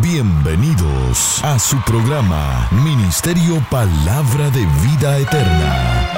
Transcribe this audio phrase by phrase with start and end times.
[0.00, 6.08] Bienvenidos a su programa Ministerio Palabra de Vida Eterna.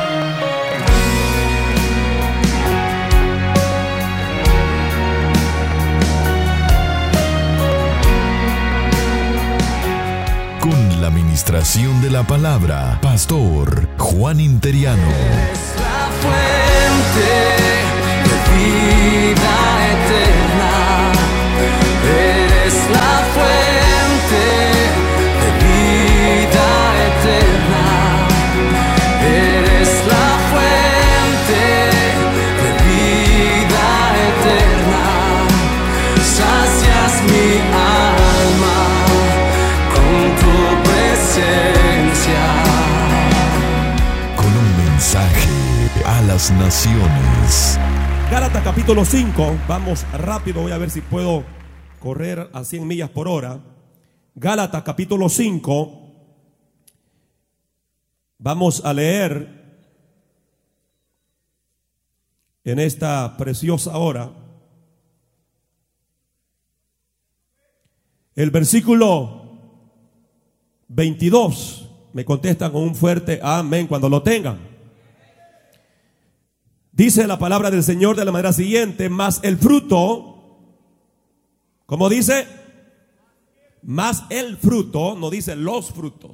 [10.60, 15.08] Con la administración de la palabra, Pastor Juan Interiano.
[15.08, 17.30] Es la fuente
[18.28, 19.54] de vida
[19.94, 21.12] eterna.
[22.04, 23.59] Eres la fuente
[46.48, 47.78] naciones.
[48.30, 51.44] Gálatas capítulo 5, vamos rápido, voy a ver si puedo
[51.98, 53.60] correr a 100 millas por hora.
[54.34, 56.00] Gálatas capítulo 5,
[58.38, 59.60] vamos a leer
[62.64, 64.32] en esta preciosa hora
[68.34, 69.42] el versículo
[70.88, 71.90] 22.
[72.14, 74.69] Me contestan con un fuerte amén cuando lo tengan.
[77.00, 80.58] Dice la palabra del Señor de la manera siguiente, más el fruto,
[81.86, 82.46] como dice,
[83.82, 86.32] más el fruto, no dice los frutos,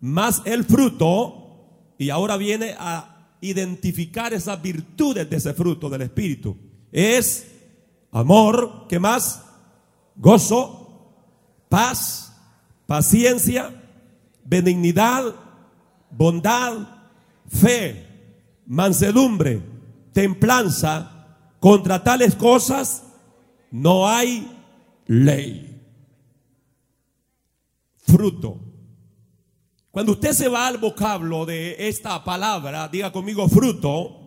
[0.00, 6.56] más el fruto, y ahora viene a identificar esas virtudes de ese fruto del Espíritu.
[6.90, 7.46] Es
[8.10, 9.44] amor, ¿qué más?
[10.16, 11.14] Gozo,
[11.68, 12.36] paz,
[12.84, 13.80] paciencia,
[14.44, 15.36] benignidad,
[16.10, 16.78] bondad,
[17.46, 18.08] fe,
[18.66, 19.69] mansedumbre,
[20.12, 21.16] templanza.
[21.60, 23.04] Contra tales cosas
[23.70, 24.50] no hay
[25.06, 25.80] ley.
[27.98, 28.60] Fruto.
[29.90, 34.20] Cuando usted se va al vocablo de esta palabra, diga conmigo fruto,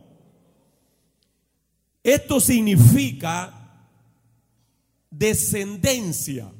[2.03, 3.63] esto significa
[5.09, 6.51] descendencia.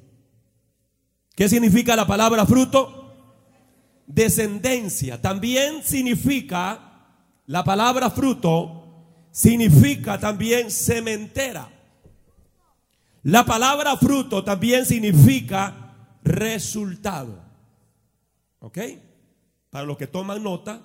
[1.35, 3.13] ¿Qué significa la palabra fruto?
[4.07, 5.21] Descendencia.
[5.21, 6.91] También significa,
[7.45, 8.82] la palabra fruto,
[9.33, 11.67] significa también cementera.
[13.23, 17.43] La palabra fruto también significa resultado.
[18.59, 18.77] ¿Ok?
[19.71, 20.83] Para los que toman nota,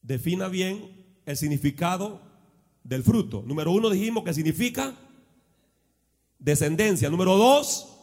[0.00, 2.20] defina bien el significado
[2.84, 3.42] del fruto.
[3.44, 4.94] Número uno dijimos que significa
[6.38, 7.10] descendencia.
[7.10, 7.98] Número dos,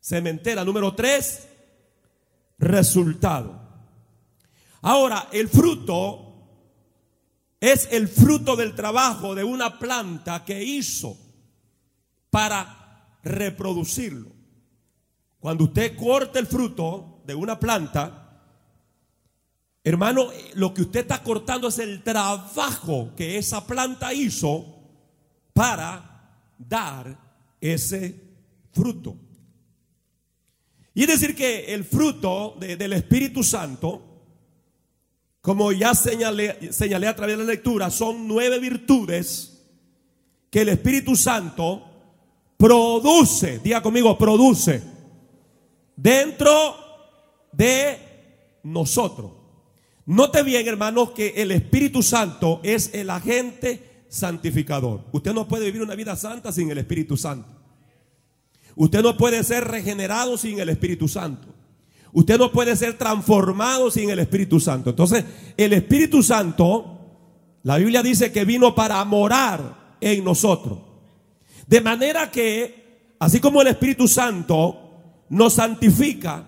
[0.00, 0.64] cementera.
[0.64, 1.48] Número tres,
[2.58, 3.66] resultado.
[4.80, 6.25] Ahora, el fruto
[7.60, 11.18] es el fruto del trabajo de una planta que hizo
[12.30, 14.30] para reproducirlo.
[15.40, 18.42] Cuando usted corta el fruto de una planta,
[19.84, 24.74] hermano, lo que usted está cortando es el trabajo que esa planta hizo
[25.52, 27.18] para dar
[27.60, 28.22] ese
[28.72, 29.16] fruto.
[30.94, 34.15] Y es decir que el fruto de- del Espíritu Santo,
[35.46, 39.62] como ya señalé, señalé a través de la lectura, son nueve virtudes
[40.50, 41.84] que el Espíritu Santo
[42.56, 44.82] produce, diga conmigo, produce
[45.94, 46.50] dentro
[47.52, 47.96] de
[48.64, 49.30] nosotros.
[50.06, 55.04] Note bien, hermanos, que el Espíritu Santo es el agente santificador.
[55.12, 57.46] Usted no puede vivir una vida santa sin el Espíritu Santo.
[58.74, 61.55] Usted no puede ser regenerado sin el Espíritu Santo.
[62.16, 64.88] Usted no puede ser transformado sin el Espíritu Santo.
[64.88, 65.22] Entonces,
[65.54, 66.98] el Espíritu Santo,
[67.62, 70.78] la Biblia dice que vino para morar en nosotros.
[71.66, 76.42] De manera que, así como el Espíritu Santo nos santifica,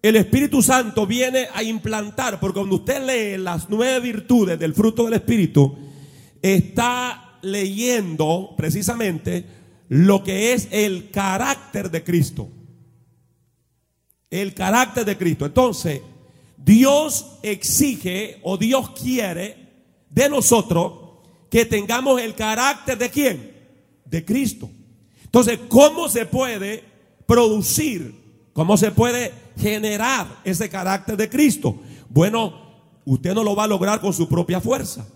[0.00, 5.04] el Espíritu Santo viene a implantar, porque cuando usted lee las nueve virtudes del fruto
[5.04, 5.76] del Espíritu,
[6.40, 9.44] está leyendo precisamente
[9.90, 12.48] lo que es el carácter de Cristo.
[14.30, 15.46] El carácter de Cristo.
[15.46, 16.02] Entonces,
[16.56, 19.56] Dios exige o Dios quiere
[20.10, 20.92] de nosotros
[21.50, 23.52] que tengamos el carácter de quién?
[24.04, 24.68] De Cristo.
[25.24, 26.82] Entonces, ¿cómo se puede
[27.26, 28.14] producir?
[28.52, 31.78] ¿Cómo se puede generar ese carácter de Cristo?
[32.08, 32.54] Bueno,
[33.04, 35.06] usted no lo va a lograr con su propia fuerza.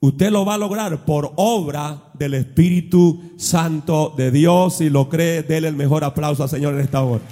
[0.00, 4.78] Usted lo va a lograr por obra del Espíritu Santo de Dios.
[4.78, 7.22] Si lo cree, déle el mejor aplauso al Señor en esta hora.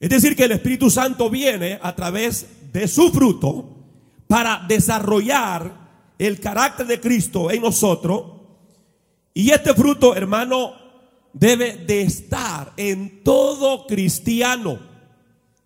[0.00, 3.76] Es decir, que el Espíritu Santo viene a través de su fruto
[4.26, 8.24] para desarrollar el carácter de Cristo en nosotros.
[9.34, 10.72] Y este fruto, hermano,
[11.34, 14.78] debe de estar en todo cristiano,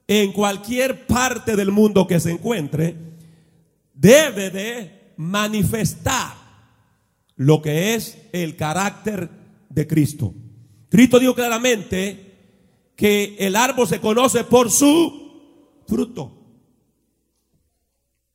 [0.08, 2.96] en cualquier parte del mundo que se encuentre,
[3.94, 6.34] debe de manifestar
[7.36, 9.30] lo que es el carácter
[9.68, 10.34] de Cristo.
[10.88, 12.33] Cristo dijo claramente
[12.96, 16.32] que el árbol se conoce por su fruto.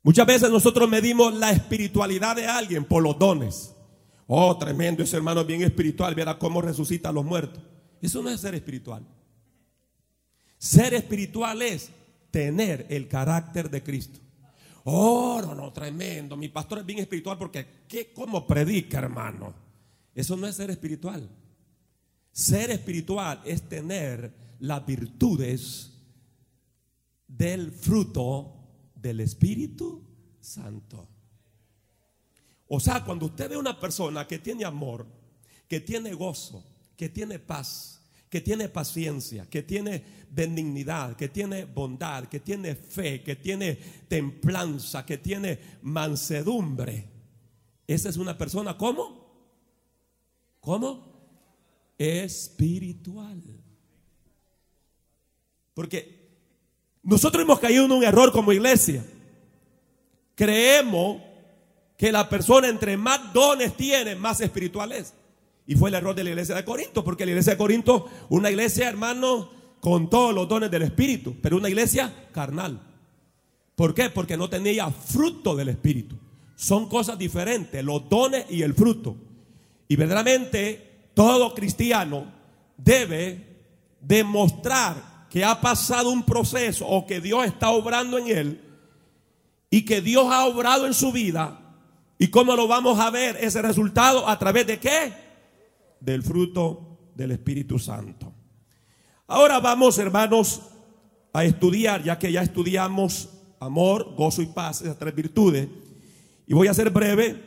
[0.04, 3.76] Muchas veces nosotros medimos la espiritualidad de alguien por los dones.
[4.28, 7.62] Oh, tremendo, ese hermano es bien espiritual, verá cómo resucita a los muertos.
[8.02, 9.06] Eso no es ser espiritual.
[10.58, 11.90] Ser espiritual es
[12.32, 14.20] tener el carácter de Cristo.
[14.84, 16.38] Oh, no, no, tremendo.
[16.38, 19.54] Mi pastor es bien espiritual porque, ¿qué, ¿cómo predica, hermano?
[20.16, 21.30] Eso no es ser espiritual.
[22.32, 25.92] Ser espiritual es tener las virtudes
[27.28, 28.56] del fruto
[28.96, 30.04] del Espíritu
[30.40, 31.08] Santo.
[32.68, 35.06] O sea, cuando usted ve una persona que tiene amor,
[35.68, 36.64] que tiene gozo,
[36.96, 43.24] que tiene paz, que tiene paciencia, que tiene benignidad, que tiene bondad, que tiene fe,
[43.24, 43.76] que tiene
[44.08, 47.20] templanza, que tiene mansedumbre,
[47.90, 49.26] esa es una persona, ¿cómo?
[50.60, 51.08] ¿Cómo?
[51.98, 53.42] Espiritual.
[55.74, 56.20] Porque
[57.04, 59.06] nosotros hemos caído en un error como iglesia.
[60.36, 61.22] Creemos
[61.98, 65.14] que la persona entre más dones tiene, más espiritual es.
[65.68, 68.50] Y fue el error de la iglesia de Corinto, porque la iglesia de Corinto, una
[68.50, 69.50] iglesia, hermano,
[69.80, 72.80] con todos los dones del Espíritu, pero una iglesia carnal.
[73.76, 74.10] ¿Por qué?
[74.10, 76.18] Porque no tenía fruto del Espíritu.
[76.56, 79.16] Son cosas diferentes, los dones y el fruto.
[79.88, 82.32] Y verdaderamente todo cristiano
[82.78, 83.46] debe
[84.02, 88.62] demostrar que ha pasado un proceso o que Dios está obrando en él
[89.70, 91.60] y que Dios ha obrado en su vida.
[92.18, 94.28] ¿Y cómo lo vamos a ver ese resultado?
[94.28, 95.14] ¿A través de qué?
[96.00, 98.34] Del fruto del Espíritu Santo.
[99.28, 100.62] Ahora vamos, hermanos,
[101.32, 103.30] a estudiar, ya que ya estudiamos
[103.60, 105.70] amor, gozo y paz, esas tres virtudes.
[106.48, 107.42] Y voy a ser breve.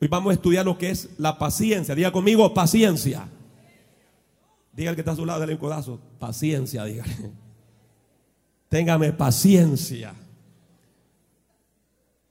[0.00, 1.94] Hoy vamos a estudiar lo que es la paciencia.
[1.94, 3.28] Diga conmigo, paciencia.
[4.74, 6.00] Diga el que está a su lado, del codazo.
[6.18, 7.04] Paciencia, diga.
[8.68, 10.14] Téngame paciencia.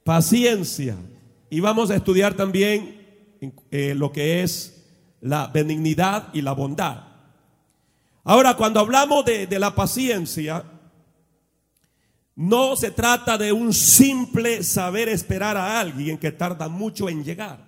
[0.03, 0.97] Paciencia.
[1.49, 3.39] Y vamos a estudiar también
[3.71, 4.85] eh, lo que es
[5.21, 7.03] la benignidad y la bondad.
[8.25, 10.63] Ahora, cuando hablamos de la paciencia,
[12.35, 17.63] no se trata de un simple saber esperar a alguien que tarda mucho en llegar.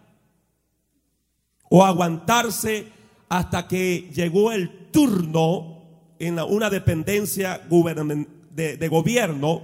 [1.69, 2.91] O aguantarse
[3.29, 5.81] hasta que llegó el turno
[6.19, 9.61] en una dependencia de, gobierno.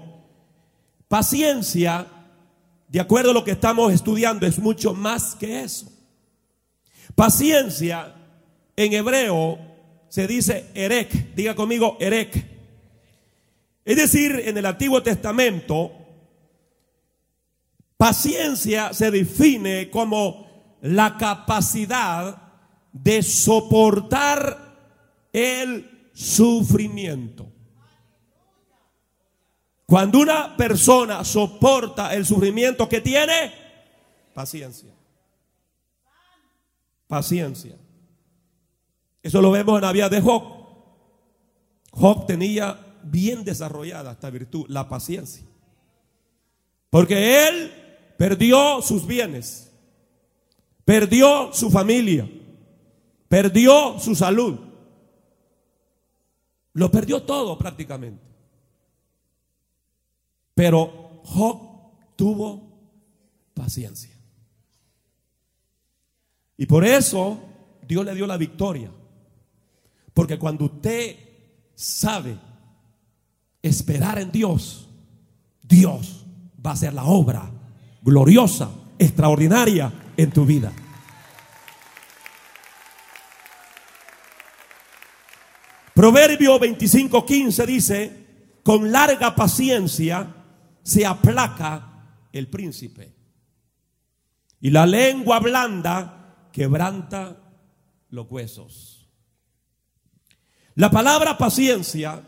[1.07, 2.07] Paciencia,
[2.87, 5.91] de acuerdo a lo que estamos estudiando, es mucho más que eso.
[7.15, 8.15] Paciencia
[8.75, 9.59] en hebreo
[10.09, 12.51] se dice erek, diga conmigo erek.
[13.83, 15.91] Es decir, en el Antiguo Testamento,
[17.97, 20.47] paciencia se define como
[20.81, 22.40] la capacidad
[22.91, 24.75] de soportar
[25.31, 27.51] el sufrimiento.
[29.85, 33.53] Cuando una persona soporta el sufrimiento que tiene,
[34.33, 34.93] paciencia.
[37.07, 37.75] Paciencia.
[39.21, 40.43] Eso lo vemos en la vida de Job.
[41.91, 45.45] Job tenía bien desarrollada esta virtud, la paciencia.
[46.89, 47.71] Porque él
[48.17, 49.71] perdió sus bienes,
[50.85, 52.29] perdió su familia,
[53.31, 54.59] Perdió su salud.
[56.73, 58.21] Lo perdió todo prácticamente.
[60.53, 61.61] Pero Job
[62.17, 62.61] tuvo
[63.53, 64.13] paciencia.
[66.57, 67.39] Y por eso
[67.87, 68.91] Dios le dio la victoria.
[70.13, 71.15] Porque cuando usted
[71.73, 72.37] sabe
[73.61, 74.89] esperar en Dios,
[75.63, 76.25] Dios
[76.63, 77.49] va a hacer la obra
[78.01, 78.69] gloriosa,
[78.99, 80.73] extraordinaria en tu vida.
[85.93, 88.21] Proverbio 25:15 dice,
[88.63, 90.35] con larga paciencia
[90.83, 93.13] se aplaca el príncipe.
[94.59, 97.37] Y la lengua blanda quebranta
[98.09, 99.09] los huesos.
[100.75, 102.23] La palabra paciencia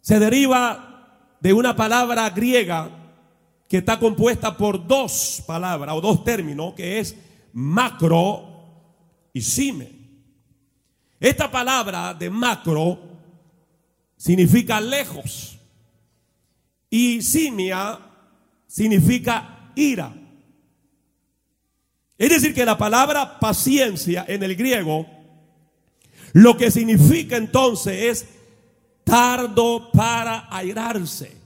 [0.00, 2.90] se deriva de una palabra griega
[3.68, 7.16] que está compuesta por dos palabras o dos términos, que es
[7.52, 8.50] macro
[9.32, 9.99] y sime.
[11.20, 12.98] Esta palabra de macro
[14.16, 15.58] significa lejos
[16.88, 17.98] y simia
[18.66, 20.14] significa ira.
[22.16, 25.06] Es decir, que la palabra paciencia en el griego,
[26.32, 28.26] lo que significa entonces es
[29.04, 31.36] tardo para airarse.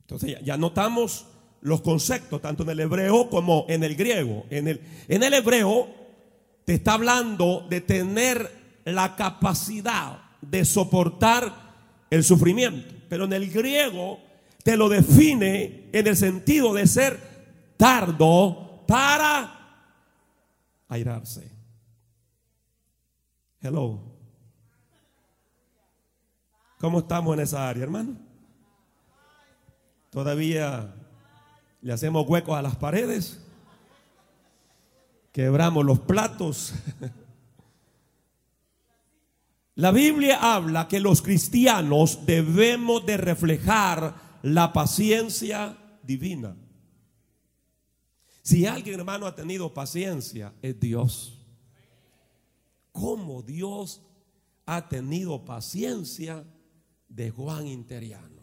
[0.00, 1.26] Entonces ya, notamos
[1.60, 4.46] los conceptos, tanto en el hebreo como en el griego.
[4.50, 6.05] En el, en el hebreo
[6.66, 11.54] te está hablando de tener la capacidad de soportar
[12.10, 12.92] el sufrimiento.
[13.08, 14.18] Pero en el griego
[14.64, 17.20] te lo define en el sentido de ser
[17.76, 19.86] tardo para
[20.88, 21.48] airarse.
[23.60, 24.02] Hello.
[26.78, 28.16] ¿Cómo estamos en esa área, hermano?
[30.10, 30.96] Todavía
[31.80, 33.45] le hacemos huecos a las paredes,
[35.36, 36.72] quebramos los platos.
[39.74, 46.56] La Biblia habla que los cristianos debemos de reflejar la paciencia divina.
[48.40, 51.46] Si alguien, hermano, ha tenido paciencia, es Dios.
[52.92, 54.00] ¿Cómo Dios
[54.64, 56.46] ha tenido paciencia
[57.10, 58.40] de Juan Interiano?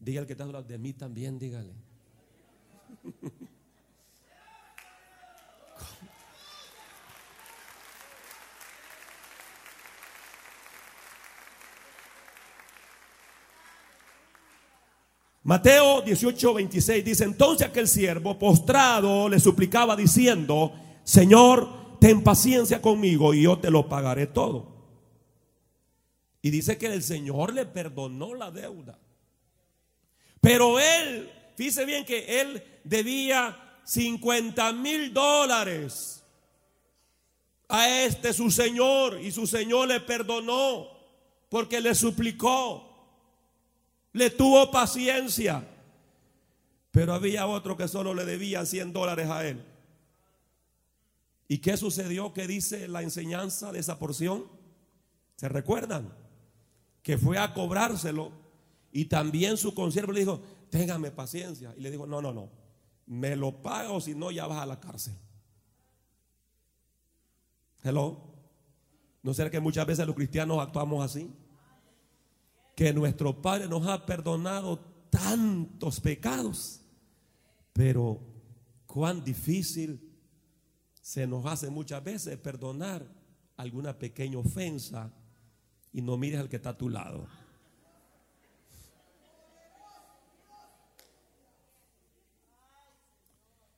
[0.00, 1.74] Dígale que está hablando de mí también, dígale.
[15.46, 20.72] Mateo 18, 26 dice, entonces aquel siervo postrado le suplicaba diciendo,
[21.04, 24.66] Señor, ten paciencia conmigo y yo te lo pagaré todo.
[26.42, 28.98] Y dice que el Señor le perdonó la deuda.
[30.40, 36.24] Pero él, fíjese bien que él debía 50 mil dólares
[37.68, 40.88] a este su Señor y su Señor le perdonó
[41.48, 42.85] porque le suplicó
[44.16, 45.62] le tuvo paciencia.
[46.90, 49.62] Pero había otro que solo le debía 100 dólares a él.
[51.48, 52.32] ¿Y qué sucedió?
[52.32, 54.46] ¿Qué dice la enseñanza de esa porción?
[55.36, 56.14] ¿Se recuerdan?
[57.02, 58.32] Que fue a cobrárselo
[58.90, 61.74] y también su consiervo le dijo, téngame paciencia.
[61.76, 62.48] Y le dijo, no, no, no,
[63.04, 65.14] me lo pago si no ya vas a la cárcel.
[67.84, 68.18] Hello.
[69.22, 71.30] ¿No será que muchas veces los cristianos actuamos así?
[72.76, 74.78] Que nuestro Padre nos ha perdonado
[75.08, 76.82] tantos pecados,
[77.72, 78.20] pero
[78.86, 79.98] cuán difícil
[81.00, 83.02] se nos hace muchas veces perdonar
[83.56, 85.10] alguna pequeña ofensa
[85.90, 87.26] y no mires al que está a tu lado.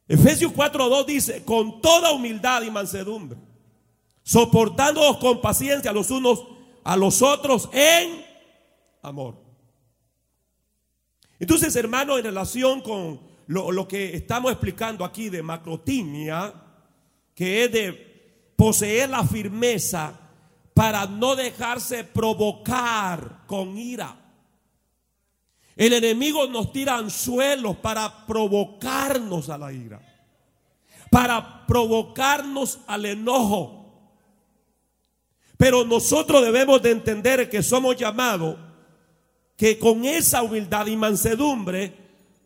[0.09, 3.39] Efesios 4:2 dice, con toda humildad y mansedumbre,
[4.25, 6.43] soportándoos con paciencia los unos
[6.83, 8.28] a los otros en
[9.03, 9.49] amor.
[11.39, 16.53] Entonces, hermano, en relación con lo, que estamos explicando aquí de macrotimia,
[17.35, 20.19] que es de poseer la firmeza
[20.75, 24.17] para no dejarse provocar con ira.
[25.77, 30.01] El enemigo nos tira anzuelos para provocarnos a la ira,
[31.11, 33.79] para provocarnos al enojo.
[35.57, 38.57] Pero nosotros debemos de entender que somos llamados
[39.59, 41.93] que con esa humildad y mansedumbre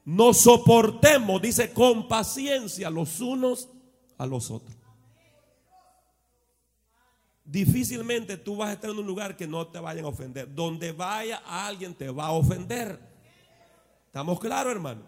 [0.07, 3.69] nos soportemos, dice, con paciencia los unos
[4.17, 4.75] a los otros.
[7.45, 10.55] Difícilmente tú vas a estar en un lugar que no te vayan a ofender.
[10.55, 12.99] Donde vaya alguien te va a ofender.
[14.07, 15.03] ¿Estamos claros, hermano?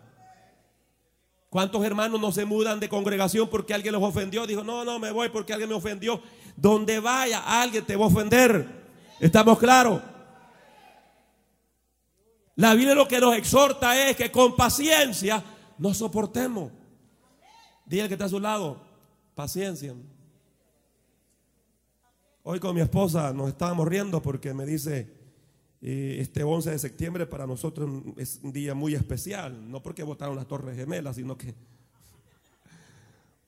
[1.48, 4.46] ¿Cuántos hermanos no se mudan de congregación porque alguien los ofendió?
[4.46, 6.20] Dijo, no, no, me voy porque alguien me ofendió.
[6.54, 8.68] Donde vaya alguien te va a ofender.
[9.20, 10.02] ¿Estamos claros?
[12.56, 15.42] La Biblia lo que nos exhorta es que con paciencia
[15.78, 16.72] nos soportemos.
[17.84, 18.80] Dile que está a su lado,
[19.34, 19.94] paciencia.
[22.44, 25.12] Hoy con mi esposa nos estábamos riendo porque me dice,
[25.80, 30.46] este 11 de septiembre para nosotros es un día muy especial, no porque votaron las
[30.46, 31.54] Torres Gemelas, sino que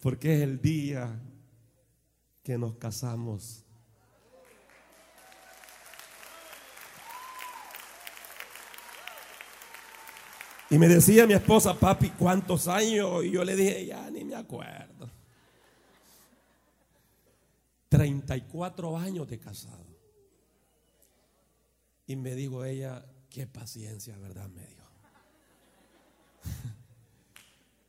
[0.00, 1.20] porque es el día
[2.42, 3.65] que nos casamos.
[10.68, 13.24] Y me decía mi esposa, papi, ¿cuántos años?
[13.24, 15.08] Y yo le dije, ya ni me acuerdo.
[17.88, 19.86] 34 años de casado.
[22.08, 24.48] Y me dijo ella, qué paciencia, ¿verdad?
[24.48, 24.90] Me dijo.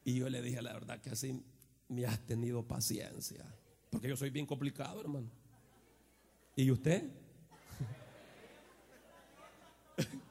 [0.06, 1.44] y yo le dije, la verdad que así
[1.90, 3.44] me has tenido paciencia.
[3.90, 5.32] Porque yo soy bien complicado, hermano.
[6.56, 7.10] ¿Y usted?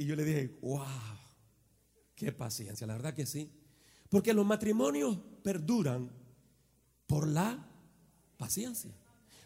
[0.00, 0.86] Y yo le dije, wow,
[2.16, 3.52] qué paciencia, la verdad que sí.
[4.08, 6.10] Porque los matrimonios perduran
[7.06, 7.58] por la
[8.38, 8.90] paciencia.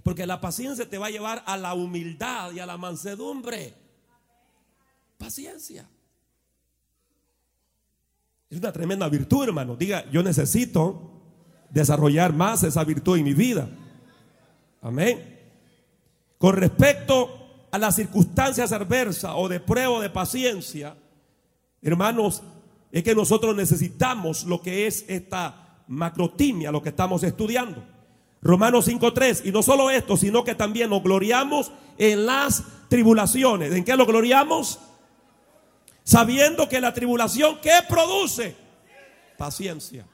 [0.04, 3.74] Porque la paciencia te va a llevar a la humildad y a la mansedumbre.
[5.18, 5.88] Paciencia.
[8.48, 9.74] Es una tremenda virtud, hermano.
[9.74, 11.20] Diga, yo necesito
[11.68, 13.68] desarrollar más esa virtud en mi vida.
[14.82, 15.36] Amén.
[16.38, 17.43] Con respecto
[17.74, 20.96] a las circunstancias adversas o de prueba de paciencia,
[21.82, 22.40] hermanos,
[22.92, 27.84] es que nosotros necesitamos lo que es esta macrotimia, lo que estamos estudiando.
[28.40, 33.72] Romanos 5.3, y no solo esto, sino que también nos gloriamos en las tribulaciones.
[33.72, 34.78] ¿En qué lo gloriamos?
[36.04, 38.54] Sabiendo que la tribulación, ¿qué produce?
[39.36, 40.06] Paciencia.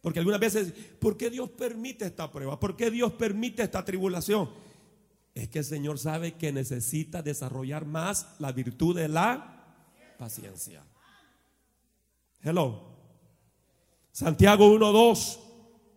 [0.00, 2.58] Porque algunas veces, ¿por qué Dios permite esta prueba?
[2.58, 4.66] ¿Por qué Dios permite esta tribulación?
[5.38, 9.76] Es que el Señor sabe que necesita desarrollar más la virtud de la
[10.18, 10.82] paciencia.
[12.42, 12.82] Hello.
[14.10, 15.38] Santiago 1.2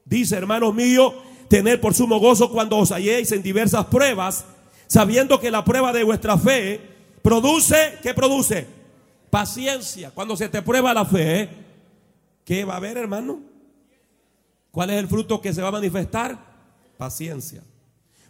[0.05, 1.15] dice, hermanos míos,
[1.49, 4.45] tener por sumo gozo cuando os halléis en diversas pruebas,
[4.85, 6.79] sabiendo que la prueba de vuestra fe
[7.23, 8.67] produce, ¿qué produce?
[9.31, 10.11] Paciencia.
[10.11, 11.49] Cuando se te prueba la fe,
[12.45, 13.41] ¿qué va a haber, hermano?
[14.69, 16.37] ¿Cuál es el fruto que se va a manifestar?
[16.95, 17.63] Paciencia.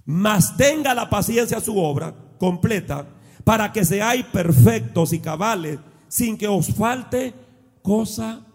[0.05, 3.07] Mas tenga la paciencia su obra completa
[3.43, 7.33] para que seáis perfectos y cabales sin que os falte
[7.81, 8.45] cosa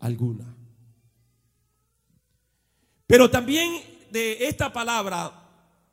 [0.00, 0.54] alguna.
[3.06, 5.32] Pero también de esta palabra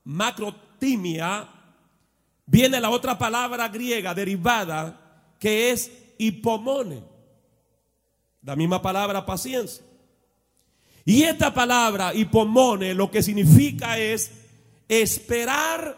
[0.03, 1.49] macrotimia
[2.45, 7.03] viene la otra palabra griega derivada que es hipomone.
[8.43, 9.83] La misma palabra paciencia.
[11.03, 14.31] Y esta palabra hipomone lo que significa es
[14.91, 15.97] esperar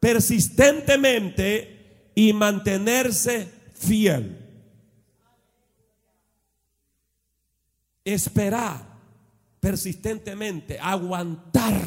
[0.00, 4.36] persistentemente y mantenerse fiel.
[8.04, 8.84] Esperar
[9.60, 11.80] persistentemente, aguantar.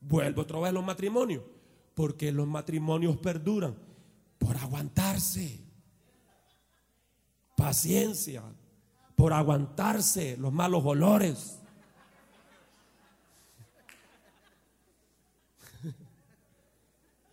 [0.00, 1.42] Vuelvo otra vez los matrimonios,
[1.94, 3.76] porque los matrimonios perduran
[4.38, 5.60] por aguantarse.
[7.54, 8.42] Paciencia,
[9.14, 11.59] por aguantarse los malos olores.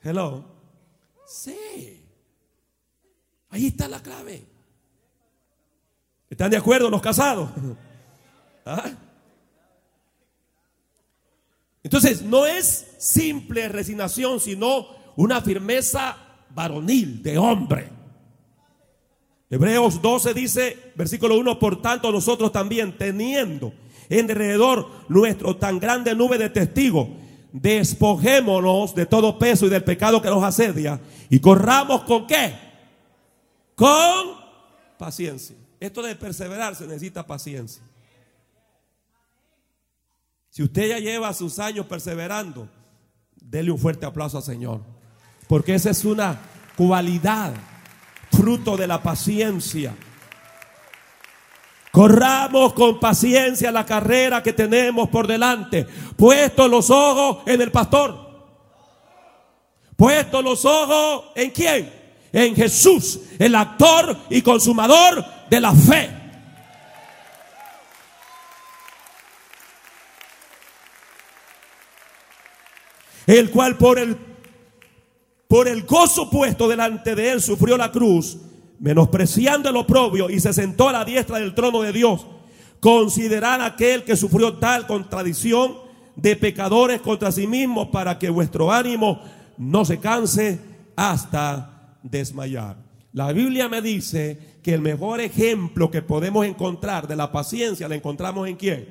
[0.07, 0.41] Hello.
[1.25, 2.01] Sí.
[3.49, 4.41] Ahí está la clave.
[6.29, 7.49] ¿Están de acuerdo los casados?
[8.65, 8.89] ¿Ah?
[11.83, 16.15] Entonces, no es simple resignación, sino una firmeza
[16.51, 17.89] varonil, de hombre.
[19.49, 23.73] Hebreos 12 dice, versículo 1, por tanto nosotros también, teniendo
[24.07, 27.09] en alrededor nuestro tan grande nube de testigos,
[27.61, 32.53] despojémonos de todo peso y del pecado que nos asedia y corramos con qué?
[33.75, 34.37] Con
[34.97, 35.55] paciencia.
[35.79, 37.83] Esto de perseverar se necesita paciencia.
[40.49, 42.67] Si usted ya lleva sus años perseverando,
[43.35, 44.81] dele un fuerte aplauso al Señor.
[45.47, 46.39] Porque esa es una
[46.75, 47.53] cualidad
[48.31, 49.95] fruto de la paciencia.
[51.97, 58.15] Corramos con paciencia la carrera que tenemos por delante, puestos los ojos en el pastor.
[59.95, 61.91] Puestos los ojos en quién?
[62.31, 66.11] En Jesús, el actor y consumador de la fe.
[73.25, 74.15] El cual por el
[75.47, 78.37] por el gozo puesto delante de él sufrió la cruz,
[78.79, 82.25] menospreciando el oprobio y se sentó a la diestra del trono de Dios.
[82.79, 85.75] Considerad aquel que sufrió tal contradicción
[86.15, 89.21] de pecadores contra sí mismo para que vuestro ánimo
[89.57, 90.59] no se canse
[90.95, 92.77] hasta desmayar.
[93.13, 97.95] La Biblia me dice que el mejor ejemplo que podemos encontrar de la paciencia la
[97.95, 98.89] encontramos en quién?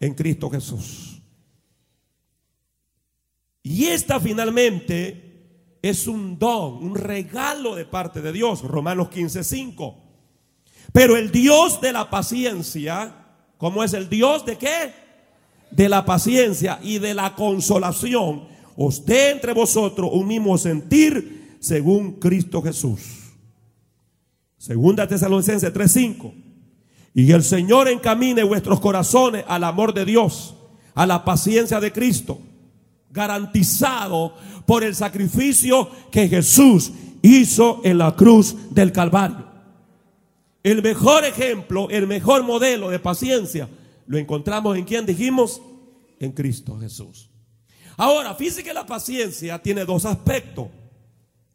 [0.00, 1.20] En Cristo Jesús.
[3.62, 5.31] Y esta finalmente
[5.82, 8.62] es un don, un regalo de parte de Dios.
[8.62, 9.96] Romanos 15:5.
[10.92, 13.12] Pero el Dios de la paciencia,
[13.58, 14.94] ¿cómo es el Dios de qué?
[15.72, 18.44] De la paciencia y de la consolación,
[18.76, 23.00] os dé entre vosotros un mismo sentir según Cristo Jesús.
[24.56, 26.32] Segunda Tesalonicenses 3:5.
[27.14, 30.54] Y el Señor encamine vuestros corazones al amor de Dios,
[30.94, 32.38] a la paciencia de Cristo
[33.12, 34.34] garantizado
[34.66, 39.46] por el sacrificio que Jesús hizo en la cruz del Calvario.
[40.62, 43.68] El mejor ejemplo, el mejor modelo de paciencia,
[44.06, 45.60] lo encontramos en quien dijimos,
[46.18, 47.30] en Cristo Jesús.
[47.96, 50.68] Ahora, fíjese que la paciencia tiene dos aspectos.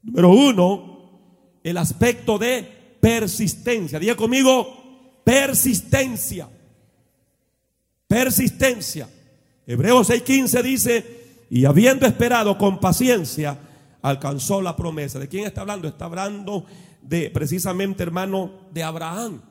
[0.04, 4.00] Número uno, el aspecto de persistencia.
[4.00, 6.50] Diga conmigo, persistencia.
[8.08, 9.10] Persistencia.
[9.66, 13.58] Hebreos 6:15 dice, y habiendo esperado con paciencia,
[14.02, 15.20] alcanzó la promesa.
[15.20, 15.88] ¿De quién está hablando?
[15.88, 16.66] Está hablando
[17.02, 19.42] de precisamente, hermano, de Abraham.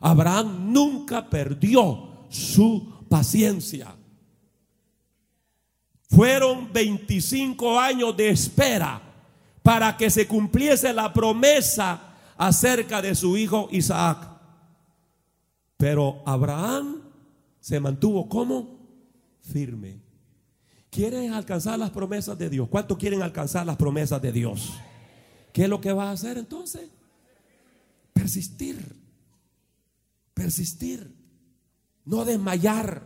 [0.00, 3.94] Abraham nunca perdió su paciencia.
[6.08, 9.00] Fueron 25 años de espera
[9.62, 14.28] para que se cumpliese la promesa acerca de su hijo Isaac.
[15.76, 17.00] Pero Abraham
[17.60, 18.78] se mantuvo como
[19.40, 20.03] firme.
[20.94, 22.68] ¿Quieren alcanzar las promesas de Dios?
[22.68, 24.74] ¿Cuántos quieren alcanzar las promesas de Dios?
[25.52, 26.88] ¿Qué es lo que va a hacer entonces?
[28.12, 28.94] Persistir.
[30.34, 31.12] Persistir.
[32.04, 33.02] No desmayar.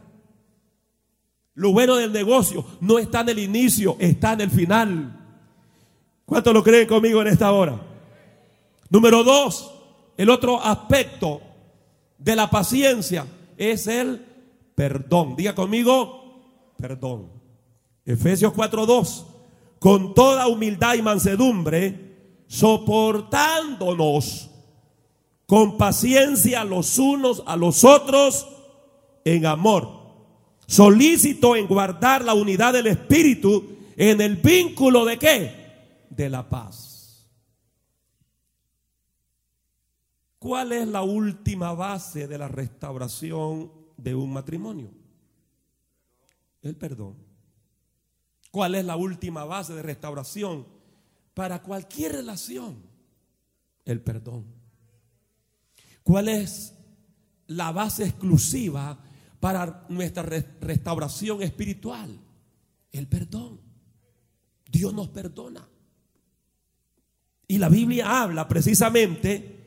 [1.54, 5.40] Lo bueno del negocio no está en el inicio, está en el final.
[6.26, 7.80] ¿Cuántos lo creen conmigo en esta hora?
[8.90, 9.72] Número dos,
[10.18, 11.40] el otro aspecto
[12.18, 13.24] de la paciencia
[13.56, 14.22] es el
[14.74, 15.36] perdón.
[15.36, 17.37] Diga conmigo, perdón.
[18.08, 19.26] Efesios 4:2.
[19.78, 22.16] Con toda humildad y mansedumbre,
[22.46, 24.48] soportándonos
[25.44, 28.48] con paciencia los unos a los otros
[29.26, 29.90] en amor,
[30.66, 36.06] solícito en guardar la unidad del Espíritu en el vínculo de qué?
[36.08, 37.28] De la paz.
[40.38, 44.88] ¿Cuál es la última base de la restauración de un matrimonio?
[46.62, 47.27] El perdón.
[48.50, 50.66] ¿Cuál es la última base de restauración
[51.34, 52.82] para cualquier relación?
[53.84, 54.46] El perdón.
[56.02, 56.74] ¿Cuál es
[57.46, 58.98] la base exclusiva
[59.40, 62.18] para nuestra restauración espiritual?
[62.90, 63.60] El perdón.
[64.70, 65.68] Dios nos perdona.
[67.46, 69.58] Y la Biblia habla precisamente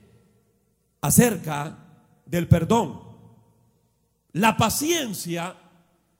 [1.02, 1.78] acerca
[2.26, 3.02] del perdón.
[4.34, 5.56] La paciencia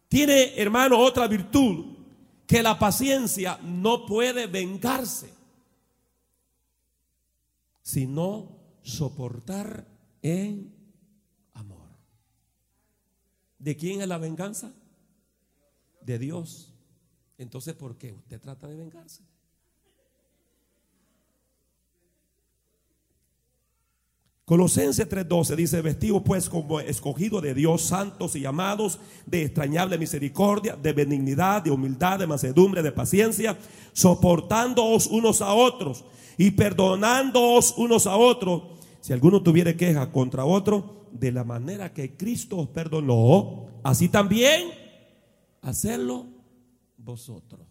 [0.08, 1.91] tiene, hermano, otra virtud,
[2.52, 5.34] que la paciencia no puede vengarse,
[7.82, 9.88] sino soportar
[10.22, 10.76] en
[11.54, 11.88] amor.
[13.58, 14.74] ¿De quién es la venganza?
[16.02, 16.74] De Dios.
[17.38, 19.24] Entonces, ¿por qué usted trata de vengarse?
[24.46, 30.76] Colosenses 3:12 dice, vestido pues como escogido de Dios, santos y llamados, de extrañable misericordia,
[30.76, 33.58] de benignidad, de humildad, de mansedumbre, de paciencia,
[33.94, 36.04] soportándoos unos a otros
[36.38, 38.64] y perdonándoos unos a otros,
[39.00, 44.70] si alguno tuviere queja contra otro, de la manera que Cristo os perdonó, así también
[45.62, 46.26] hacerlo
[46.98, 47.68] vosotros.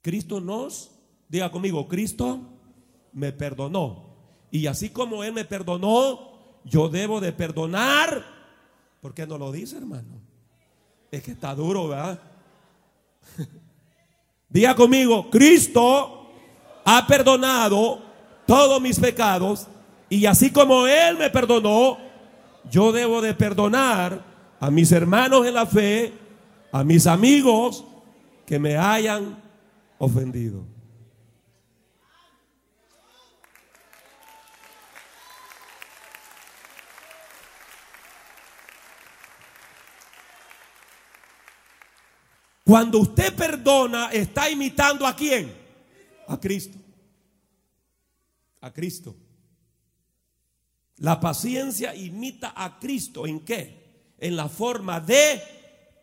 [0.00, 0.90] Cristo nos,
[1.28, 2.40] diga conmigo, Cristo
[3.12, 4.11] me perdonó.
[4.52, 6.30] Y así como Él me perdonó,
[6.64, 8.22] yo debo de perdonar.
[9.00, 10.20] ¿Por qué no lo dice, hermano?
[11.10, 12.20] Es que está duro, ¿verdad?
[14.50, 16.30] Diga conmigo, Cristo
[16.84, 18.02] ha perdonado
[18.46, 19.66] todos mis pecados
[20.10, 21.96] y así como Él me perdonó,
[22.70, 24.22] yo debo de perdonar
[24.60, 26.12] a mis hermanos en la fe,
[26.70, 27.86] a mis amigos
[28.44, 29.42] que me hayan
[29.96, 30.71] ofendido.
[42.64, 45.52] Cuando usted perdona, está imitando a quién?
[46.28, 46.78] A Cristo.
[48.60, 49.16] A Cristo.
[50.98, 53.26] La paciencia imita a Cristo.
[53.26, 54.14] ¿En qué?
[54.18, 55.42] En la forma de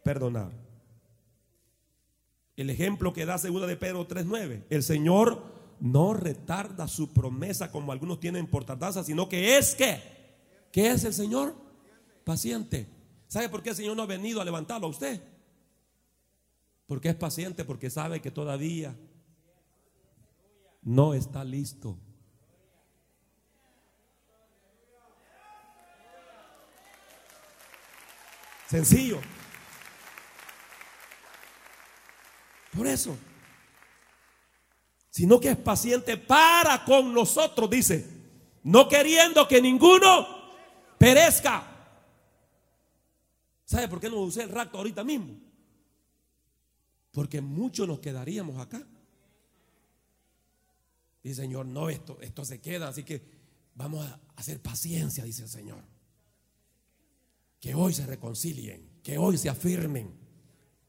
[0.03, 0.51] perdonar.
[2.57, 4.65] El ejemplo que da segunda de Pedro 3.9.
[4.69, 5.41] El Señor
[5.79, 10.01] no retarda su promesa como algunos tienen por tardanza, sino que es que.
[10.73, 11.55] ¿Qué es el Señor?
[12.25, 12.87] Paciente.
[13.29, 15.21] ¿Sabe por qué el Señor no ha venido a levantarlo a usted?
[16.89, 18.95] Porque es paciente, porque sabe que todavía
[20.81, 21.99] no está listo.
[28.67, 29.21] Sencillo.
[32.75, 33.15] Por eso.
[35.11, 38.09] Sino que es paciente para con nosotros, dice.
[38.63, 40.27] No queriendo que ninguno
[40.97, 41.67] perezca.
[43.63, 45.48] ¿Sabe por qué no usé el rapto ahorita mismo?
[47.19, 48.81] Porque muchos nos quedaríamos acá.
[51.21, 53.21] Y Señor, no, esto, esto se queda, así que
[53.75, 55.83] vamos a hacer paciencia, dice el Señor.
[57.59, 60.13] Que hoy se reconcilien, que hoy se afirmen,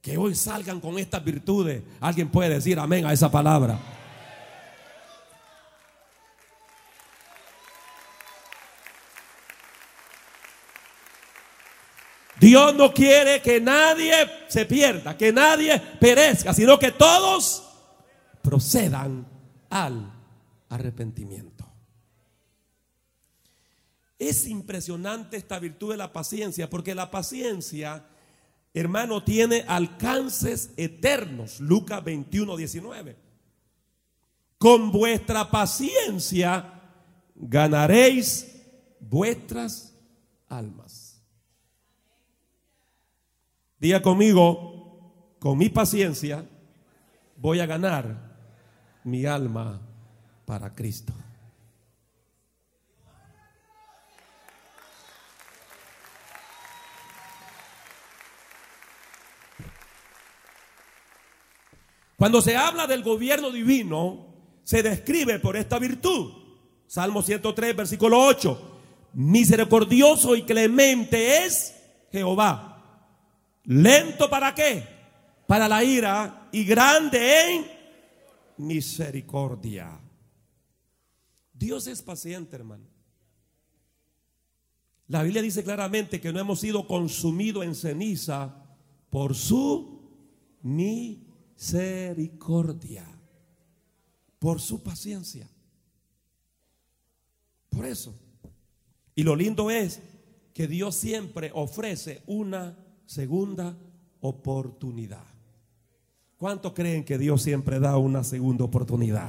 [0.01, 1.83] que hoy salgan con estas virtudes.
[1.99, 3.81] Alguien puede decir amén a esa palabra.
[12.41, 14.15] Dios no quiere que nadie
[14.49, 17.63] se pierda, que nadie perezca, sino que todos
[18.41, 19.27] procedan
[19.69, 20.11] al
[20.71, 21.67] arrepentimiento.
[24.19, 28.07] Es impresionante esta virtud de la paciencia, porque la paciencia,
[28.73, 31.61] hermano, tiene alcances eternos.
[31.61, 33.17] Lucas 21, 19.
[34.57, 36.81] Con vuestra paciencia
[37.35, 38.63] ganaréis
[38.99, 39.95] vuestras
[40.49, 41.00] almas.
[43.81, 46.45] Diga conmigo, con mi paciencia
[47.37, 48.37] voy a ganar
[49.05, 49.81] mi alma
[50.45, 51.15] para Cristo.
[62.19, 64.27] Cuando se habla del gobierno divino,
[64.63, 66.35] se describe por esta virtud.
[66.87, 68.81] Salmo 103, versículo 8.
[69.15, 71.75] Misericordioso y clemente es
[72.13, 72.70] Jehová.
[73.65, 74.85] Lento para qué?
[75.47, 77.67] Para la ira y grande en
[78.57, 80.01] misericordia.
[81.53, 82.87] Dios es paciente, hermano.
[85.09, 88.55] La Biblia dice claramente que no hemos sido consumidos en ceniza
[89.11, 90.09] por su
[90.63, 93.07] misericordia,
[94.39, 95.51] por su paciencia.
[97.69, 98.15] Por eso.
[99.15, 100.01] Y lo lindo es
[100.55, 102.79] que Dios siempre ofrece una
[103.11, 103.77] segunda
[104.21, 105.25] oportunidad.
[106.37, 109.29] ¿Cuántos creen que Dios siempre da una segunda oportunidad?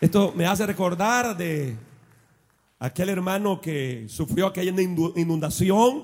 [0.00, 1.76] Esto me hace recordar de
[2.80, 6.02] aquel hermano que sufrió aquella inundación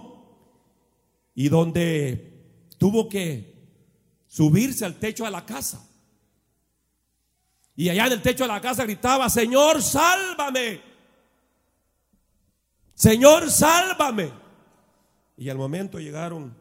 [1.35, 3.53] y donde tuvo que
[4.29, 5.85] subirse al techo de la casa.
[7.77, 10.81] Y allá en el techo de la casa gritaba, Señor, sálvame.
[12.95, 14.31] Señor, sálvame.
[15.37, 16.57] Y al momento llegaron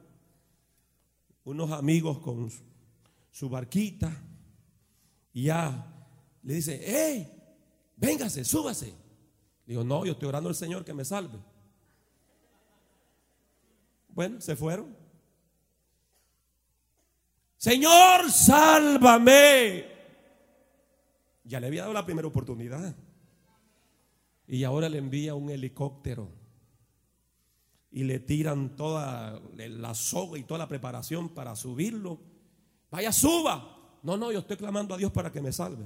[1.44, 2.50] unos amigos con
[3.30, 4.12] su barquita
[5.34, 5.86] y ya
[6.42, 7.32] le dice, hey,
[7.96, 8.94] véngase, súbase.
[9.66, 11.38] Digo, no, yo estoy orando al Señor que me salve.
[14.10, 14.96] Bueno, se fueron.
[17.58, 19.93] Señor, sálvame.
[21.44, 22.96] Ya le había dado la primera oportunidad.
[24.48, 26.30] Y ahora le envía un helicóptero.
[27.92, 32.20] Y le tiran toda la soga y toda la preparación para subirlo.
[32.90, 34.00] Vaya, suba.
[34.02, 35.86] No, no, yo estoy clamando a Dios para que me salve.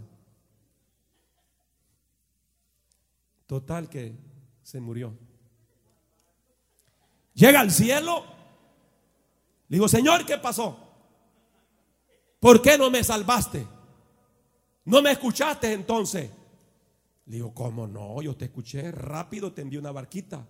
[3.46, 4.16] Total que
[4.64, 5.14] se murió.
[7.34, 8.26] Llega al cielo.
[9.70, 10.78] Le digo, Señor, ¿qué pasó?
[12.40, 13.68] ¿Por qué no me salvaste?
[14.88, 16.32] ¿No me escuchaste entonces?
[17.26, 18.22] Le digo, ¿cómo no?
[18.22, 20.48] Yo te escuché rápido, te envié una barquita,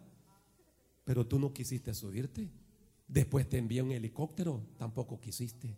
[1.03, 2.47] pero tú no quisiste subirte.
[3.07, 5.75] Después te envié un helicóptero, tampoco quisiste.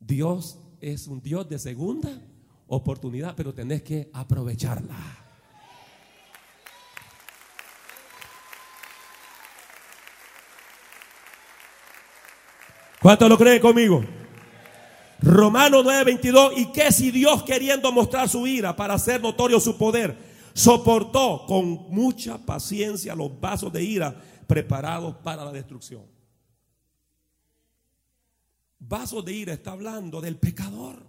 [0.00, 2.08] Dios es un Dios de segunda
[2.68, 4.96] oportunidad, pero tenés que aprovecharla.
[13.02, 14.02] ¿Cuánto lo creen conmigo?
[15.20, 20.16] Romano 9:22, y que si Dios queriendo mostrar su ira para hacer notorio su poder,
[20.54, 24.14] soportó con mucha paciencia los vasos de ira
[24.46, 26.02] preparados para la destrucción.
[28.78, 31.06] Vasos de ira está hablando del pecador.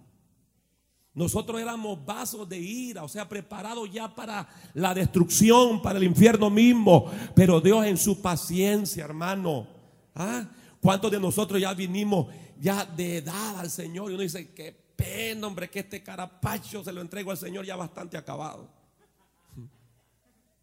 [1.14, 6.50] Nosotros éramos vasos de ira, o sea, preparados ya para la destrucción, para el infierno
[6.50, 7.10] mismo.
[7.34, 9.66] Pero Dios en su paciencia, hermano.
[10.14, 10.48] ¿ah?
[10.80, 12.28] ¿Cuántos de nosotros ya vinimos
[12.60, 14.10] ya de edad al Señor.
[14.10, 17.74] Y uno dice, qué pena, hombre, que este carapacho se lo entrego al Señor ya
[17.74, 18.68] bastante acabado.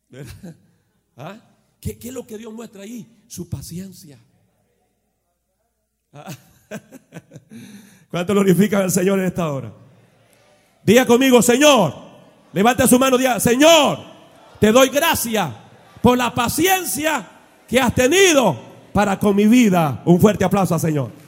[1.17, 1.37] ¿Ah?
[1.81, 3.23] ¿Qué, es lo que Dios muestra ahí?
[3.27, 4.19] Su paciencia.
[6.13, 6.31] ¿Ah?
[8.09, 9.73] ¿Cuánto glorifican al Señor en esta hora?
[10.83, 11.93] Diga conmigo, Señor,
[12.53, 13.99] levante su mano diga, Señor,
[14.59, 15.51] te doy gracias
[16.01, 17.27] por la paciencia
[17.67, 18.57] que has tenido
[18.93, 20.01] para con mi vida.
[20.05, 21.26] Un fuerte aplauso Señor.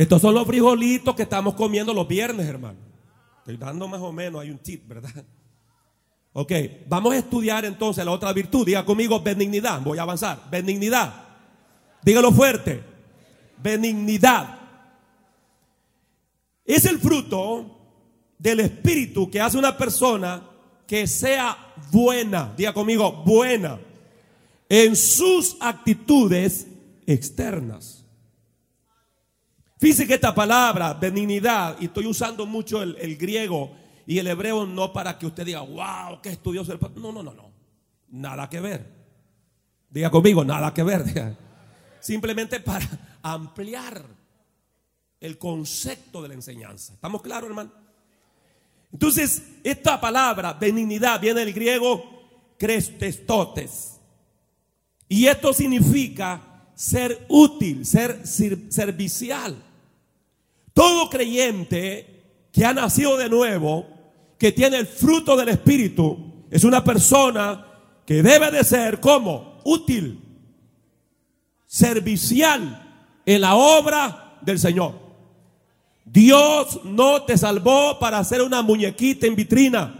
[0.00, 2.78] Estos son los frijolitos que estamos comiendo los viernes, hermano.
[3.40, 5.26] Estoy dando más o menos, hay un tip, ¿verdad?
[6.32, 6.52] Ok,
[6.88, 8.64] vamos a estudiar entonces la otra virtud.
[8.64, 9.82] Diga conmigo benignidad.
[9.82, 10.48] Voy a avanzar.
[10.50, 11.12] Benignidad.
[12.02, 12.82] Dígalo fuerte.
[13.62, 14.58] Benignidad.
[16.64, 17.66] Es el fruto
[18.38, 20.48] del espíritu que hace una persona
[20.86, 22.54] que sea buena.
[22.56, 23.78] Diga conmigo, buena.
[24.66, 26.68] en sus actitudes
[27.06, 27.99] externas.
[29.80, 33.72] Fíjese que esta palabra, benignidad, y estoy usando mucho el, el griego
[34.06, 36.90] y el hebreo no para que usted diga, wow, qué estudioso el pa-".
[36.96, 37.50] No, no, no, no.
[38.10, 38.86] Nada que ver.
[39.88, 41.02] Diga conmigo, nada que ver.
[41.06, 41.34] diga.
[41.98, 42.86] Simplemente para
[43.22, 44.04] ampliar
[45.18, 46.92] el concepto de la enseñanza.
[46.92, 47.72] ¿Estamos claros, hermano?
[48.92, 52.04] Entonces, esta palabra, benignidad, viene del griego
[52.58, 53.98] crestestotes.
[55.08, 59.69] Y esto significa ser útil, ser servicial.
[60.72, 63.86] Todo creyente que ha nacido de nuevo,
[64.38, 67.66] que tiene el fruto del Espíritu, es una persona
[68.04, 70.20] que debe de ser como útil,
[71.66, 74.94] servicial en la obra del Señor.
[76.04, 79.94] Dios no te salvó para hacer una muñequita en vitrina,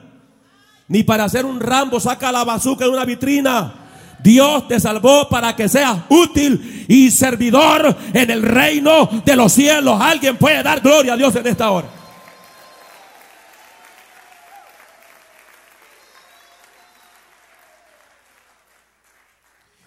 [0.88, 3.79] ni para hacer un Rambo saca la bazuca en una vitrina.
[4.22, 10.00] Dios te salvó para que seas útil y servidor en el reino de los cielos.
[10.00, 11.88] Alguien puede dar gloria a Dios en esta hora.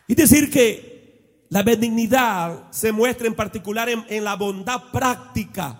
[0.08, 5.80] Es decir, que la benignidad se muestra en particular en, en la bondad práctica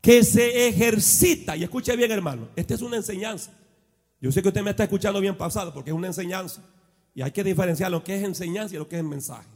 [0.00, 1.56] que se ejercita.
[1.56, 3.52] Y escuche bien, hermano, esta es una enseñanza.
[4.20, 6.62] Yo sé que usted me está escuchando bien pasado porque es una enseñanza.
[7.14, 9.48] Y hay que diferenciar lo que es enseñanza y lo que es mensaje.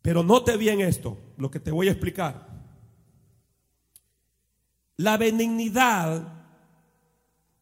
[0.00, 2.48] Pero note bien esto, lo que te voy a explicar.
[4.96, 6.44] La benignidad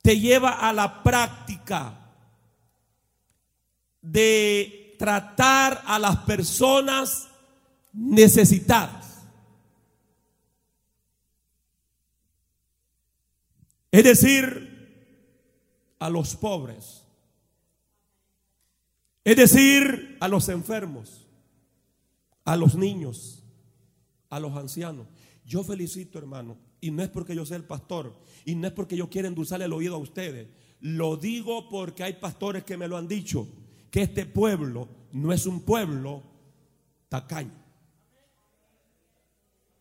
[0.02, 1.96] te lleva a la práctica
[4.00, 7.28] de tratar a las personas
[7.92, 9.24] necesitadas.
[13.90, 14.70] Es decir,
[15.98, 16.99] a los pobres.
[19.30, 21.24] Es decir, a los enfermos,
[22.44, 23.44] a los niños,
[24.28, 25.06] a los ancianos.
[25.46, 28.12] Yo felicito, hermano, y no es porque yo sea el pastor,
[28.44, 30.48] y no es porque yo quiera endulzarle el oído a ustedes.
[30.80, 33.46] Lo digo porque hay pastores que me lo han dicho,
[33.92, 36.24] que este pueblo no es un pueblo
[37.08, 37.54] tacaño.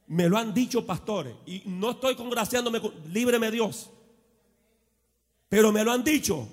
[0.09, 3.89] Me lo han dicho pastores, y no estoy congraciándome, con- líbreme Dios.
[5.49, 6.47] Pero me lo han dicho.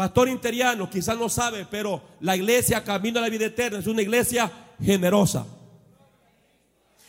[0.00, 4.00] Pastor interiano, quizás no sabe, pero la iglesia Camino a la Vida Eterna es una
[4.00, 4.50] iglesia
[4.82, 5.46] generosa.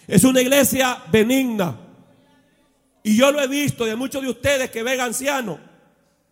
[0.05, 1.79] Es una iglesia benigna.
[3.01, 5.57] Y yo lo he visto de muchos de ustedes que ven ancianos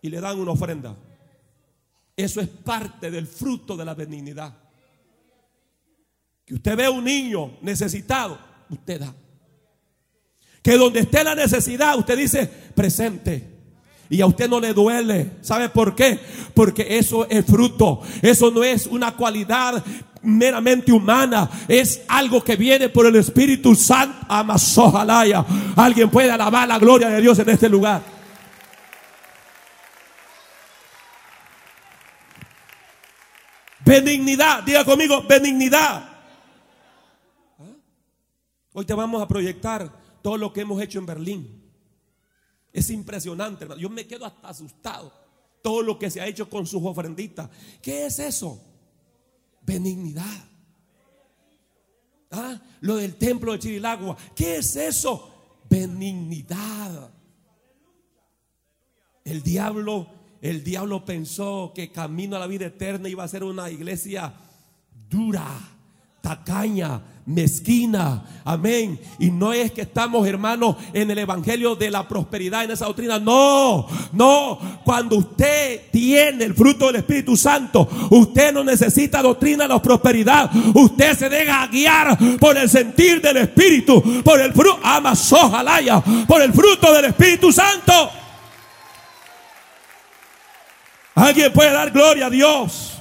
[0.02, 0.94] y le dan una ofrenda.
[2.14, 4.54] Eso es parte del fruto de la benignidad.
[6.44, 9.14] Que usted ve a un niño necesitado, usted da.
[10.60, 13.49] Que donde esté la necesidad, usted dice presente.
[14.10, 15.36] Y a usted no le duele.
[15.40, 16.18] ¿Sabe por qué?
[16.52, 18.02] Porque eso es fruto.
[18.20, 19.84] Eso no es una cualidad
[20.22, 21.48] meramente humana.
[21.68, 24.26] Es algo que viene por el Espíritu Santo.
[24.28, 25.46] Amazojalaya.
[25.76, 28.02] Alguien puede alabar la gloria de Dios en este lugar.
[33.84, 34.64] Benignidad.
[34.64, 36.08] Diga conmigo, benignidad.
[38.72, 39.88] Hoy te vamos a proyectar
[40.20, 41.59] todo lo que hemos hecho en Berlín.
[42.72, 43.80] Es impresionante, hermano.
[43.80, 45.12] Yo me quedo hasta asustado.
[45.62, 47.50] Todo lo que se ha hecho con sus ofrenditas.
[47.82, 48.60] ¿Qué es eso?
[49.62, 50.44] Benignidad.
[52.30, 52.60] ¿Ah?
[52.80, 54.16] Lo del templo de Chirilagua.
[54.34, 55.60] ¿Qué es eso?
[55.68, 57.10] Benignidad.
[59.24, 60.08] El diablo,
[60.40, 64.32] el diablo pensó que camino a la vida eterna iba a ser una iglesia
[65.08, 65.46] dura,
[66.20, 68.22] tacaña, mezquina.
[68.44, 68.98] Amén.
[69.18, 73.18] Y no es que estamos, hermanos, en el evangelio de la prosperidad, en esa doctrina.
[73.18, 74.58] No, no.
[74.84, 80.50] Cuando usted tiene el fruto del Espíritu Santo, usted no necesita doctrina de la prosperidad.
[80.74, 86.52] Usted se deja guiar por el sentir del Espíritu, por el fruto, amazojalaya, por el
[86.52, 88.10] fruto del Espíritu Santo.
[91.14, 92.99] Alguien puede dar gloria a Dios.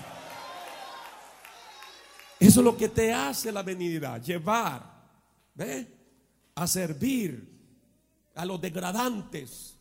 [2.39, 4.97] Eso es lo que te hace la benignidad, llevar.
[6.55, 7.49] A servir
[8.35, 9.77] a los degradantes,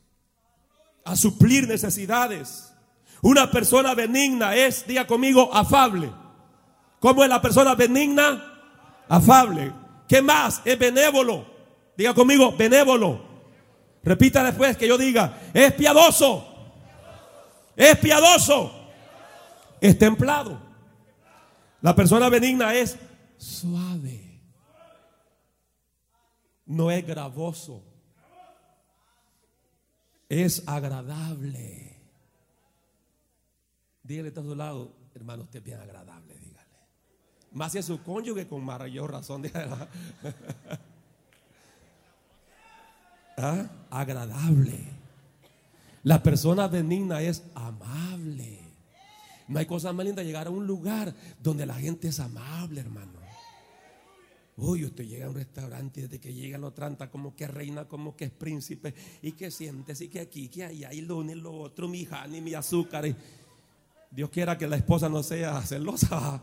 [1.04, 2.72] a suplir necesidades.
[3.22, 6.11] Una persona benigna es, diga conmigo, afable.
[6.98, 8.61] ¿Cómo es la persona benigna?
[9.09, 9.72] Afable.
[10.09, 10.61] ¿Qué más?
[10.64, 11.46] Es benévolo.
[11.96, 13.20] Diga conmigo, benévolo.
[14.02, 16.44] Repita después que yo diga, es piadoso.
[17.76, 18.72] Es piadoso.
[19.80, 20.68] Es templado.
[21.81, 22.97] La persona benigna es
[23.37, 24.41] suave.
[26.66, 27.83] No es gravoso.
[30.29, 31.97] Es agradable.
[34.03, 36.68] Dígale a su lado, Hermano, usted es bien agradable, dígale.
[37.53, 39.43] Más si es su cónyuge con mayor razón.
[43.37, 43.66] ¿Ah?
[43.91, 44.79] Agradable.
[46.05, 48.68] La persona benigna es amable.
[49.49, 53.18] No hay cosa más linda llegar a un lugar donde la gente es amable, hermano.
[54.61, 57.86] Uy, usted llega a un restaurante y desde que llega lo trata como que reina,
[57.86, 58.92] como que es príncipe,
[59.22, 62.07] y que sientes, y que aquí, que allá, y lo uno y lo otro, mi
[62.07, 63.07] honey, mi azúcar.
[63.07, 63.14] Y
[64.11, 66.42] Dios quiera que la esposa no sea celosa.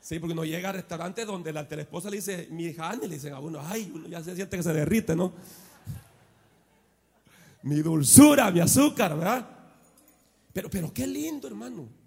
[0.00, 3.34] Sí, porque uno llega a restaurantes donde la, esposa le dice, mi honey, le dicen
[3.34, 5.34] a uno, ay, uno ya se siente que se derrite, ¿no?
[7.62, 9.46] Mi dulzura, mi azúcar, ¿verdad?
[10.50, 12.03] Pero, pero qué lindo, hermano.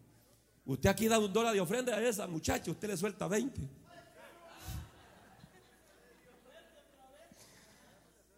[0.68, 3.62] Usted aquí da un dólar de ofrenda a esa muchacha, usted le suelta 20.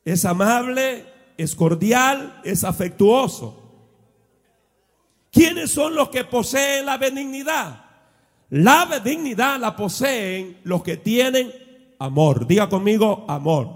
[0.06, 1.06] Es amable,
[1.38, 3.64] es cordial, es afectuoso.
[5.32, 7.86] ¿Quiénes son los que poseen la benignidad?
[8.52, 11.52] La benignidad la poseen los que tienen
[11.98, 12.46] amor.
[12.46, 13.72] Diga conmigo amor.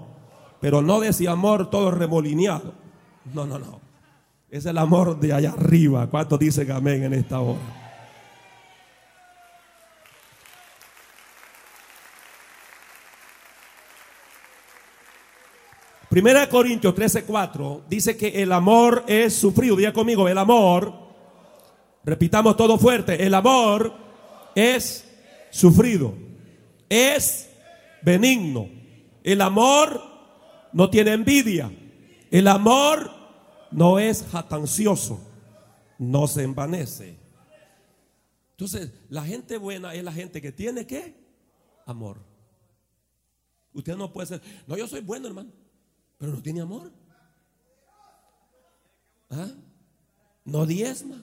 [0.60, 2.72] Pero no de ese amor todo remolineado.
[3.32, 3.80] No, no, no.
[4.48, 6.08] Es el amor de allá arriba.
[6.08, 7.83] ¿Cuántos dicen amén en esta hora?
[16.14, 19.74] Primera Corintios 13:4 dice que el amor es sufrido.
[19.74, 20.94] Diga conmigo, el amor,
[22.04, 23.92] repitamos todo fuerte, el amor
[24.54, 25.10] es
[25.50, 26.14] sufrido,
[26.88, 27.50] es
[28.00, 28.68] benigno.
[29.24, 30.00] El amor
[30.72, 31.72] no tiene envidia.
[32.30, 33.10] El amor
[33.72, 35.20] no es jatancioso,
[35.98, 37.18] no se envanece.
[38.52, 41.12] Entonces, la gente buena es la gente que tiene qué?
[41.86, 42.18] Amor.
[43.72, 45.63] Usted no puede ser, no, yo soy bueno, hermano
[46.18, 46.90] pero no tiene amor.
[49.30, 49.48] ¿Ah?
[50.44, 51.22] No diezma.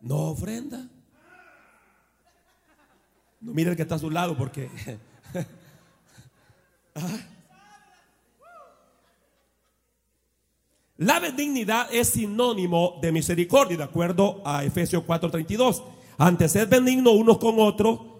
[0.00, 0.88] No ofrenda.
[3.40, 4.70] No mire el que está a su lado porque...
[6.94, 7.18] ¿Ah?
[10.98, 15.82] La benignidad es sinónimo de misericordia, de acuerdo a Efesios 4:32.
[16.16, 18.15] Antes ser benigno unos con otros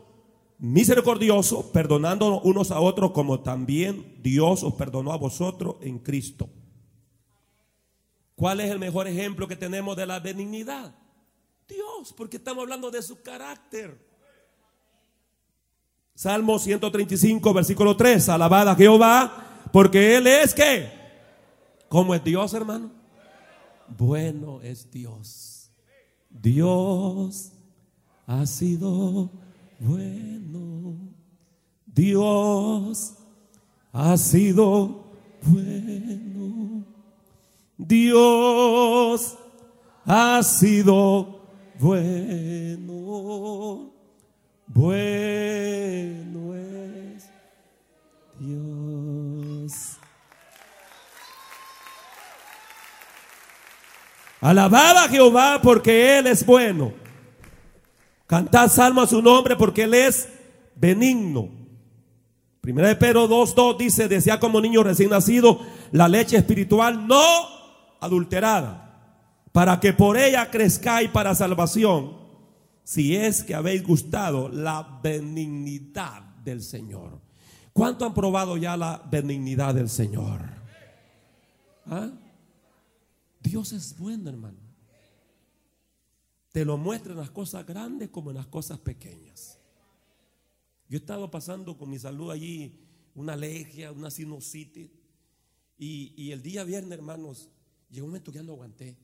[0.59, 6.49] misericordioso, perdonando unos a otros como también Dios os perdonó a vosotros en Cristo.
[8.35, 10.95] ¿Cuál es el mejor ejemplo que tenemos de la benignidad?
[11.69, 13.99] Dios, porque estamos hablando de su carácter.
[16.15, 20.91] Salmo 135, versículo 3, alabada Jehová, porque Él es que,
[21.89, 22.91] ¿cómo es Dios, hermano?
[23.89, 25.71] Bueno es Dios.
[26.31, 27.53] Dios
[28.27, 29.31] ha sido
[29.79, 30.27] bueno.
[31.97, 33.15] Dios
[33.91, 35.05] ha sido
[35.43, 36.85] bueno.
[37.79, 39.39] Dios
[40.05, 41.41] ha sido
[41.79, 42.93] bueno.
[44.67, 47.31] Bueno es
[48.39, 49.97] Dios.
[54.43, 57.06] Alababa a Jehová porque Él es bueno
[58.27, 60.29] Cantad salmo a su nombre porque Él es
[60.75, 61.51] benigno.
[62.61, 65.61] Primera de Pedro 2.2 dice, decía como niño recién nacido,
[65.93, 67.23] la leche espiritual no
[68.01, 72.17] adulterada, para que por ella crezcáis para salvación,
[72.83, 77.21] si es que habéis gustado la benignidad del Señor.
[77.73, 80.41] ¿Cuánto han probado ya la benignidad del Señor?
[81.87, 82.11] ¿Ah?
[83.41, 84.66] Dios es bueno, hermano.
[86.57, 89.59] Te lo muestra en las cosas grandes como en las cosas pequeñas.
[90.89, 92.81] Yo he estado pasando con mi salud allí
[93.15, 94.89] una alergia, una sinusitis.
[95.77, 97.51] Y, el día viernes, hermanos,
[97.91, 98.97] llegó un momento que ya no aguanté.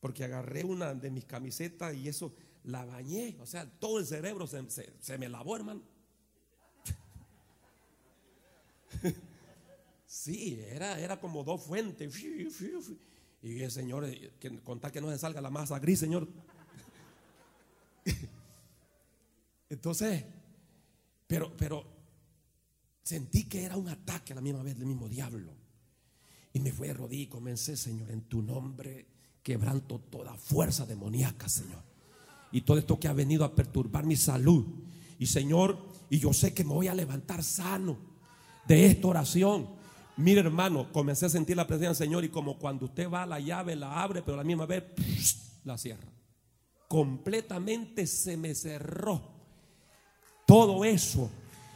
[0.00, 2.34] Porque agarré una de mis camisetas y eso
[2.64, 3.38] la bañé.
[3.40, 5.80] O sea, todo el cerebro se, me lavó, hermano.
[10.04, 12.12] Sí, era, era como dos fuentes.
[13.42, 16.28] Y el Señor, eh, que, contar que no se salga la masa gris, Señor.
[19.68, 20.24] Entonces,
[21.26, 21.86] pero, pero
[23.02, 25.52] sentí que era un ataque a la misma vez del mismo diablo.
[26.52, 29.06] Y me fui de rodillas y comencé, Señor, en tu nombre
[29.42, 31.82] quebranto toda fuerza demoníaca, Señor.
[32.52, 34.66] Y todo esto que ha venido a perturbar mi salud.
[35.18, 35.78] Y Señor,
[36.10, 37.96] y yo sé que me voy a levantar sano
[38.66, 39.79] de esta oración.
[40.20, 43.26] Mire, hermano, comencé a sentir la presencia del Señor y como cuando usted va a
[43.26, 44.84] la llave, la abre, pero a la misma vez
[45.64, 46.06] la cierra
[46.90, 49.22] completamente se me cerró
[50.44, 51.30] todo eso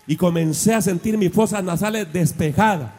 [0.08, 2.90] y comencé a sentir mis fosas nasales despejadas.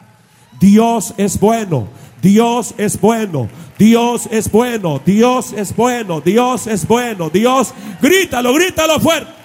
[0.58, 1.88] Dios es bueno,
[2.22, 8.98] Dios es bueno, Dios es bueno, Dios es bueno, Dios es bueno, Dios, grítalo, grítalo
[8.98, 9.35] fuerte.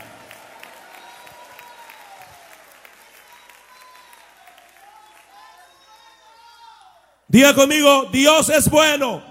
[7.32, 9.22] Diga conmigo, Dios es bueno.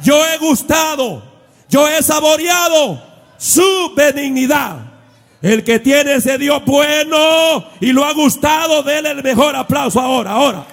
[0.00, 1.20] Yo he gustado,
[1.68, 3.02] yo he saboreado
[3.36, 4.76] su benignidad.
[5.42, 10.30] El que tiene ese Dios bueno y lo ha gustado, déle el mejor aplauso ahora,
[10.30, 10.64] ahora.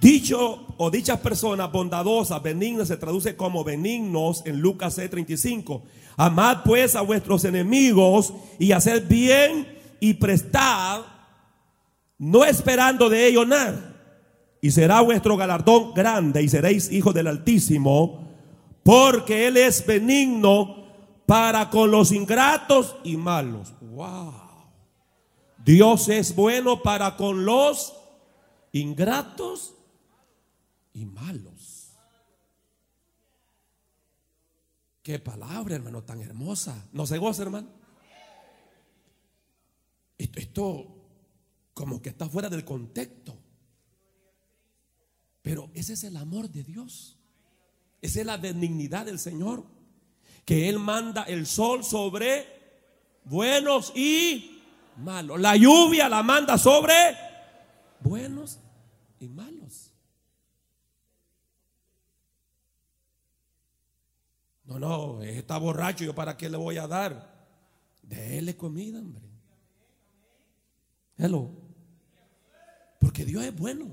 [0.00, 5.82] Dicho o dichas personas bondadosas, benignas, se traduce como benignos en Lucas 6:35.
[6.16, 9.66] Amad pues a vuestros enemigos y haced bien
[10.00, 11.02] y prestad,
[12.18, 13.94] no esperando de ello nada.
[14.60, 18.28] Y será vuestro galardón grande y seréis hijos del Altísimo,
[18.82, 20.84] porque Él es benigno
[21.26, 23.72] para con los ingratos y malos.
[23.80, 24.32] Wow.
[25.64, 27.94] Dios es bueno para con los
[28.72, 29.75] ingratos
[30.96, 31.92] y malos.
[35.02, 36.88] Qué palabra, hermano, tan hermosa.
[36.92, 37.68] ¿No se goza, hermano?
[40.16, 40.86] Esto, esto
[41.74, 43.36] como que está fuera del contexto.
[45.42, 47.18] Pero ese es el amor de Dios.
[48.00, 49.66] Esa es la benignidad del Señor.
[50.46, 52.46] Que Él manda el sol sobre
[53.24, 54.62] buenos y
[54.96, 55.38] malos.
[55.38, 56.94] La lluvia la manda sobre
[58.00, 58.60] buenos
[59.20, 59.85] y malos.
[64.66, 67.34] No, no, está borracho, ¿yo para qué le voy a dar?
[68.02, 69.24] Dele comida, hombre.
[71.16, 71.50] Hello.
[72.98, 73.86] Porque Dios es bueno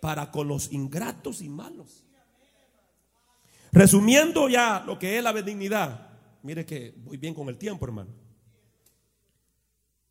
[0.00, 2.04] para con los ingratos y malos.
[3.70, 6.08] Resumiendo ya lo que es la benignidad.
[6.42, 8.10] Mire que voy bien con el tiempo, hermano.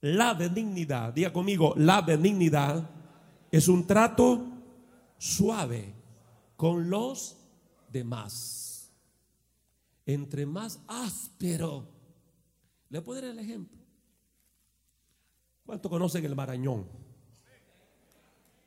[0.01, 2.89] La benignidad, diga conmigo, la benignidad
[3.51, 4.45] es un trato
[5.17, 5.93] suave
[6.55, 7.35] con los
[7.91, 8.68] demás
[10.13, 11.87] entre más áspero.
[12.89, 13.77] Le puedo dar el ejemplo.
[15.65, 16.87] ¿Cuánto conocen el marañón?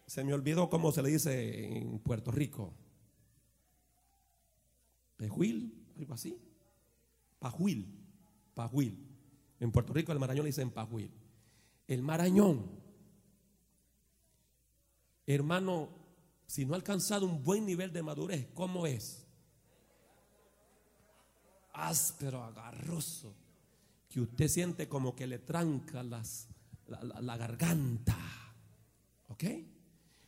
[0.06, 2.72] Se me olvidó cómo se le dice en Puerto Rico.
[5.16, 6.38] Pejuil, algo así.
[7.40, 7.88] Pajuil,
[8.54, 9.04] pajuil.
[9.58, 11.10] En Puerto Rico el marañón le dicen pajuil.
[11.88, 12.70] El marañón,
[15.26, 15.88] hermano,
[16.46, 19.21] si no ha alcanzado un buen nivel de madurez, ¿cómo es?
[21.72, 23.34] Áspero, agarroso,
[24.08, 26.48] que usted siente como que le tranca las,
[26.86, 28.18] la, garganta.
[29.28, 29.44] ¿Ok?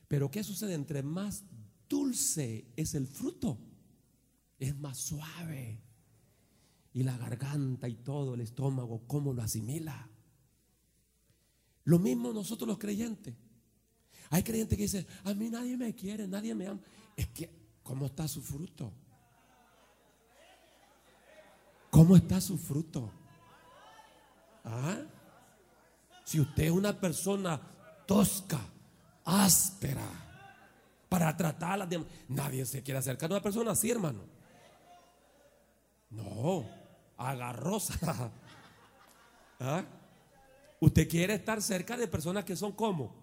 [0.08, 0.74] Pero ¿qué sucede?
[0.74, 1.44] Entre más
[1.88, 3.58] dulce es el fruto,
[4.58, 5.80] es más suave.
[6.92, 10.08] Y la garganta y todo el estómago, ¿cómo lo asimila?
[11.84, 13.34] Lo mismo nosotros los creyentes.
[14.30, 16.80] Hay creyentes que dicen, a mí nadie me quiere, nadie me ama.
[17.16, 17.50] Es que,
[17.82, 18.92] ¿cómo está su fruto?
[21.94, 23.08] ¿Cómo está su fruto?
[24.64, 24.96] ¿Ah?
[26.24, 27.60] Si usted es una persona
[28.04, 28.58] tosca,
[29.24, 30.02] áspera,
[31.08, 32.04] para tratarla de...
[32.30, 34.24] Nadie se quiere acercar a una persona así, hermano.
[36.10, 36.66] No,
[37.16, 38.28] agarrosa.
[39.60, 39.84] ¿Ah?
[40.80, 43.14] Usted quiere estar cerca de personas que son como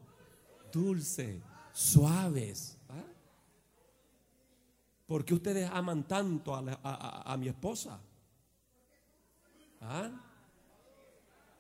[0.72, 1.42] dulces,
[1.74, 2.78] suaves.
[2.88, 3.04] ¿Ah?
[5.08, 8.00] ¿Por qué ustedes aman tanto a mi esposa?
[9.82, 10.10] ¿Ah?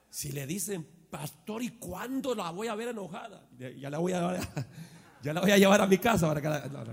[0.10, 3.48] Si le dicen, pastor, ¿y cuándo la voy a ver enojada?
[3.58, 4.40] Ya la voy a,
[5.24, 6.48] ya la voy a llevar a mi casa para que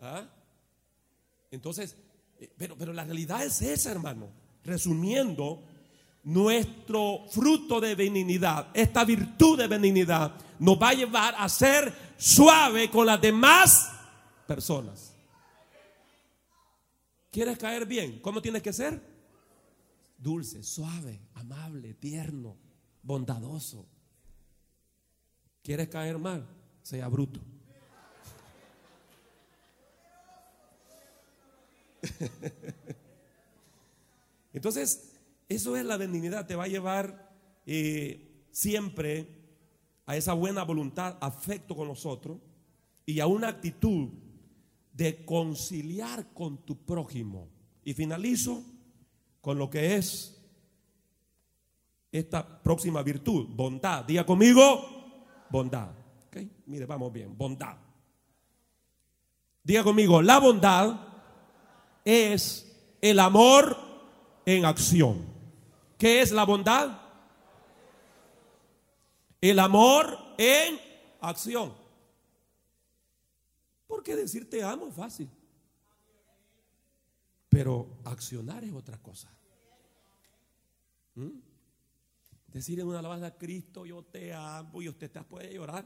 [0.00, 0.24] ¿Ah?
[1.50, 1.96] Entonces,
[2.38, 4.28] eh, pero, pero la realidad es esa, hermano.
[4.64, 5.62] Resumiendo,
[6.24, 12.90] nuestro fruto de benignidad, esta virtud de benignidad, nos va a llevar a ser suave
[12.90, 13.90] con las demás
[14.46, 15.09] personas.
[17.30, 18.20] ¿Quieres caer bien?
[18.20, 19.00] ¿Cómo tienes que ser?
[20.18, 22.56] Dulce, suave, amable, tierno,
[23.02, 23.86] bondadoso.
[25.62, 26.46] ¿Quieres caer mal?
[26.82, 27.40] Sea bruto.
[34.52, 35.12] Entonces,
[35.48, 37.30] eso es la benignidad, te va a llevar
[37.66, 39.28] eh, siempre
[40.06, 42.38] a esa buena voluntad, afecto con nosotros
[43.06, 44.08] y a una actitud
[45.00, 47.48] de conciliar con tu prójimo.
[47.82, 48.62] Y finalizo
[49.40, 50.38] con lo que es
[52.12, 54.04] esta próxima virtud, bondad.
[54.04, 55.88] Diga conmigo, bondad.
[56.66, 57.78] Mire, vamos bien, bondad.
[59.64, 61.00] Diga conmigo, la bondad
[62.04, 62.70] es
[63.00, 63.78] el amor
[64.44, 65.24] en acción.
[65.96, 67.00] ¿Qué es la bondad?
[69.40, 70.78] El amor en
[71.22, 71.79] acción.
[73.90, 75.28] Porque decir te amo es fácil.
[77.48, 79.28] Pero accionar es otra cosa.
[81.16, 81.40] ¿Mm?
[82.46, 85.84] Decir en una alabanza a Cristo, yo te amo y usted te puede llorar.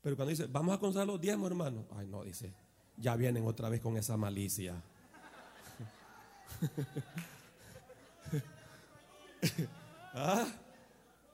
[0.00, 1.86] Pero cuando dice, vamos a contar los diezmos, hermano.
[1.94, 2.54] Ay, no, dice,
[2.96, 4.82] ya vienen otra vez con esa malicia.
[10.14, 10.46] ¿Ah?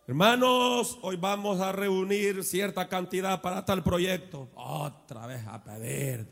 [0.09, 4.49] Hermanos, hoy vamos a reunir cierta cantidad para tal proyecto.
[4.55, 6.27] Otra vez a pedir.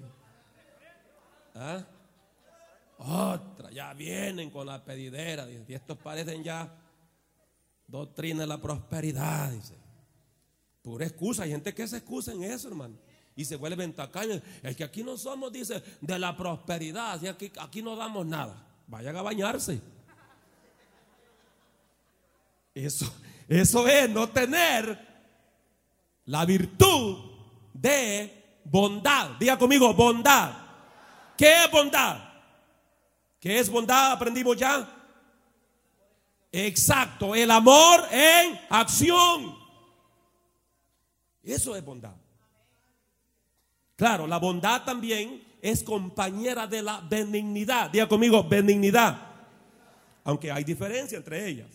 [1.54, 1.84] ¿Ah?
[2.96, 5.46] Otra, ya vienen con la pedidera.
[5.50, 6.74] Y estos parecen ya
[7.86, 9.50] doctrina de la prosperidad.
[9.50, 9.74] Dice.
[10.80, 11.42] Pura excusa.
[11.42, 12.96] Hay gente que se excusa en eso, hermano.
[13.34, 14.40] Y se vuelven tacaños.
[14.62, 17.20] Es que aquí no somos, dice, de la prosperidad.
[17.20, 18.56] Y aquí, aquí no damos nada.
[18.86, 19.82] Vayan a bañarse.
[22.74, 23.12] Eso,
[23.48, 24.98] eso es no tener
[26.24, 27.18] la virtud
[27.72, 29.30] de bondad.
[29.38, 30.52] Diga conmigo, bondad.
[31.36, 32.18] ¿Qué es bondad?
[33.38, 34.12] ¿Qué es bondad?
[34.12, 34.92] Aprendimos ya.
[36.50, 39.54] Exacto, el amor en acción.
[41.42, 42.14] Eso es bondad.
[43.94, 47.90] Claro, la bondad también es compañera de la benignidad.
[47.90, 49.18] Diga conmigo, benignidad.
[50.24, 51.68] Aunque hay diferencia entre ellas.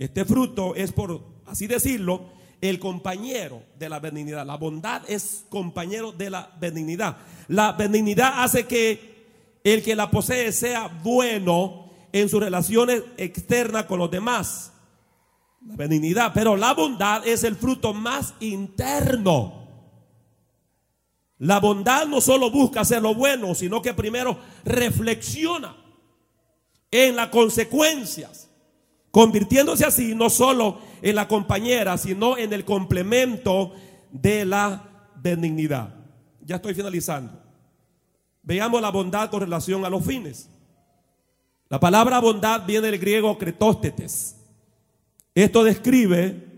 [0.00, 2.30] Este fruto es, por así decirlo,
[2.62, 4.46] el compañero de la benignidad.
[4.46, 7.18] La bondad es compañero de la benignidad.
[7.48, 13.98] La benignidad hace que el que la posee sea bueno en sus relaciones externas con
[13.98, 14.72] los demás.
[15.66, 16.32] La benignidad.
[16.32, 19.68] Pero la bondad es el fruto más interno.
[21.36, 25.76] La bondad no solo busca hacer lo bueno, sino que primero reflexiona
[26.90, 28.49] en las consecuencias
[29.10, 33.72] convirtiéndose así no solo en la compañera, sino en el complemento
[34.10, 35.94] de la benignidad.
[36.44, 37.32] Ya estoy finalizando.
[38.42, 40.48] Veamos la bondad con relación a los fines.
[41.68, 44.36] La palabra bondad viene del griego cretóstetes.
[45.34, 46.48] Esto describe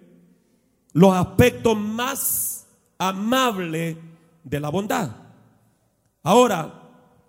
[0.93, 2.67] los aspectos más
[2.99, 3.97] amables
[4.45, 5.11] de la bondad.
[6.23, 6.81] Ahora,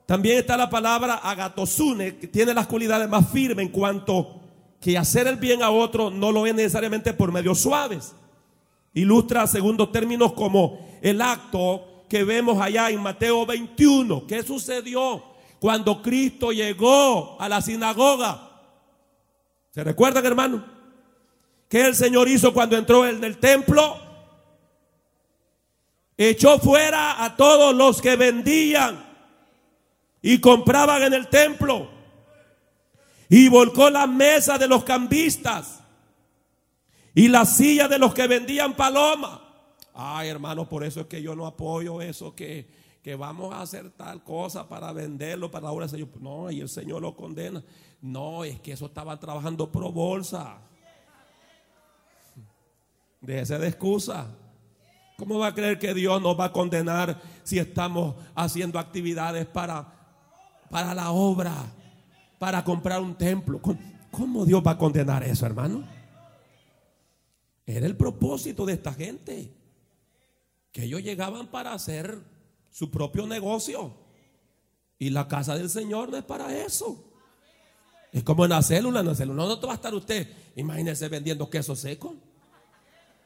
[0.06, 4.43] también está la palabra agatosune, que tiene las cualidades más firmes en cuanto
[4.84, 8.14] que hacer el bien a otro no lo es necesariamente por medios suaves.
[8.94, 14.28] Ilustra, segundo términos, como el acto que vemos allá en Mateo 21.
[14.28, 15.24] ¿Qué sucedió
[15.60, 18.52] cuando Cristo llegó a la sinagoga?
[19.72, 20.66] ¿Se recuerdan, hermano?
[21.70, 23.98] ¿Qué el Señor hizo cuando entró en el templo?
[26.18, 29.02] Echó fuera a todos los que vendían
[30.22, 31.93] y compraban en el templo
[33.36, 35.82] y volcó la mesa de los cambistas
[37.16, 39.42] y la silla de los que vendían paloma.
[39.92, 42.70] Ay, hermano, por eso es que yo no apoyo eso que,
[43.02, 46.10] que vamos a hacer tal cosa para venderlo para ahora Señor.
[46.22, 47.64] No, y el Señor lo condena.
[48.02, 50.60] No, es que eso estaban trabajando pro bolsa.
[53.20, 54.28] Déjese de excusa.
[55.18, 59.92] ¿Cómo va a creer que Dios nos va a condenar si estamos haciendo actividades para,
[60.70, 61.66] para la obra?
[62.44, 63.62] Para comprar un templo.
[64.12, 65.88] ¿Cómo Dios va a condenar eso, hermano?
[67.66, 69.50] Era el propósito de esta gente.
[70.74, 72.20] Que ellos llegaban para hacer
[72.70, 73.94] su propio negocio.
[75.00, 77.02] Y la casa del Señor no es para eso.
[78.12, 79.46] Es como en la célula, en la célula.
[79.46, 80.28] No, va a estar usted,
[80.58, 82.14] imagínese vendiendo queso seco.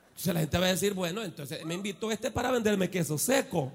[0.09, 3.71] Entonces la gente va a decir, bueno, entonces me invitó este para venderme queso seco.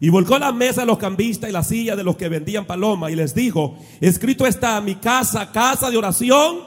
[0.00, 3.10] Y volcó la mesa de los cambistas y la silla de los que vendían paloma
[3.10, 6.60] y les dijo, escrito está, mi casa, casa de oración,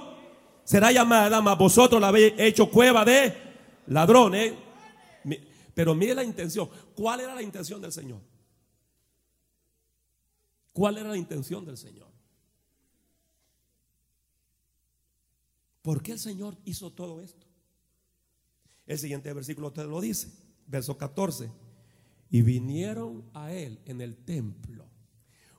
[0.65, 3.33] será llamada, mas vosotros la habéis hecho cueva de
[3.87, 4.53] ladrones.
[5.73, 6.69] Pero mire la intención.
[6.93, 8.21] ¿Cuál era la intención del Señor?
[10.73, 12.11] ¿Cuál era la intención del Señor?
[15.81, 17.47] ¿Por qué el Señor hizo todo esto?
[18.85, 20.29] El siguiente versículo te lo dice,
[20.67, 21.49] verso 14.
[22.31, 24.89] Y vinieron a él en el templo.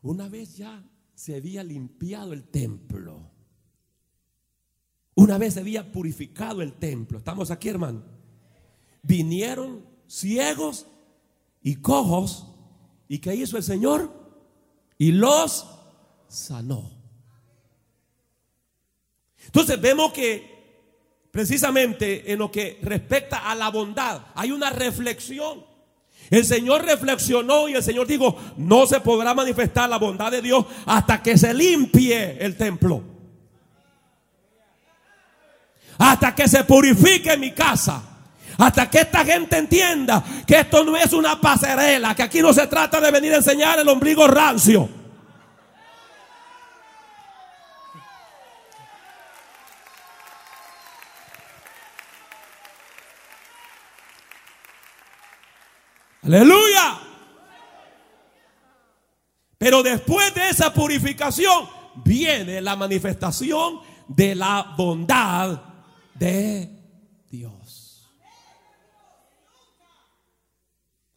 [0.00, 0.82] Una vez ya
[1.14, 3.30] se había limpiado el templo.
[5.14, 7.18] Una vez se había purificado el templo.
[7.18, 8.02] Estamos aquí, hermano.
[9.02, 10.86] Vinieron ciegos
[11.62, 12.48] y cojos.
[13.06, 14.10] ¿Y qué hizo el Señor?
[14.96, 15.66] Y los
[16.28, 16.90] sanó.
[19.46, 20.50] Entonces vemos que
[21.30, 25.71] precisamente en lo que respecta a la bondad hay una reflexión.
[26.30, 30.64] El Señor reflexionó y el Señor dijo, no se podrá manifestar la bondad de Dios
[30.86, 33.02] hasta que se limpie el templo.
[35.98, 38.02] Hasta que se purifique mi casa.
[38.58, 42.66] Hasta que esta gente entienda que esto no es una pasarela, que aquí no se
[42.66, 45.01] trata de venir a enseñar el ombligo rancio.
[56.32, 56.98] Aleluya.
[59.58, 61.68] Pero después de esa purificación
[62.02, 65.62] viene la manifestación de la bondad
[66.14, 66.70] de
[67.28, 68.10] Dios.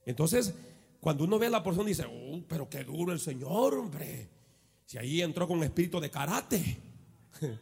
[0.06, 0.54] Entonces,
[1.00, 4.30] cuando uno ve a la persona dice, oh, pero qué duro el Señor, hombre.
[4.86, 6.78] Si ahí entró con espíritu de karate.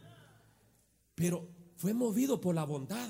[1.14, 3.08] Pero fue movido por la bondad.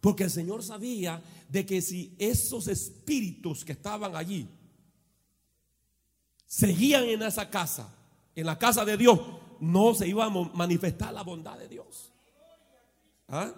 [0.00, 4.48] Porque el Señor sabía de que si esos espíritus que estaban allí
[6.46, 7.94] seguían en esa casa,
[8.34, 9.20] en la casa de Dios,
[9.60, 12.10] no se iba a manifestar la bondad de Dios.
[13.28, 13.52] ¿Ah?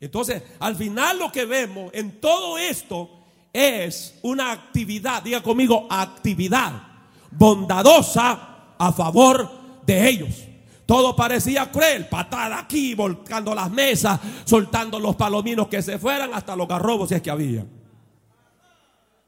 [0.00, 6.82] Entonces, al final lo que vemos en todo esto es una actividad, diga conmigo, actividad
[7.30, 9.50] bondadosa a favor
[9.84, 10.47] de ellos.
[10.88, 16.56] Todo parecía cruel, patada aquí, volcando las mesas, soltando los palominos que se fueran, hasta
[16.56, 17.66] los garrobos si es que había.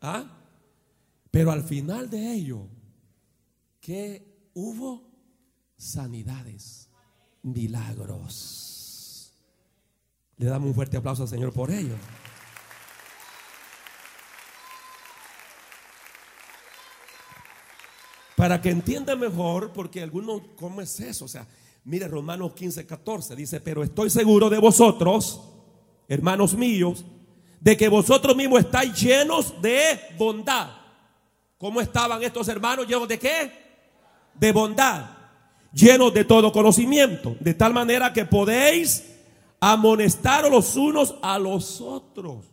[0.01, 0.25] ¿Ah?
[1.31, 2.67] Pero al final de ello,
[3.79, 5.03] ¿qué hubo?
[5.77, 6.89] Sanidades,
[7.43, 9.35] milagros.
[10.39, 11.97] Le damos un fuerte aplauso al Señor por ello.
[18.41, 21.27] Para que entienda mejor, porque algunos, ¿cómo es eso?
[21.27, 21.47] O sea,
[21.85, 25.43] mire Romanos 15, 14, dice, pero estoy seguro de vosotros,
[26.09, 27.05] hermanos míos,
[27.61, 30.71] de que vosotros mismos estáis llenos de bondad.
[31.59, 33.53] ¿Cómo estaban estos hermanos llenos de qué?
[34.33, 35.11] De bondad,
[35.75, 39.05] llenos de todo conocimiento, de tal manera que podéis
[39.61, 42.50] amonestar los unos a los otros.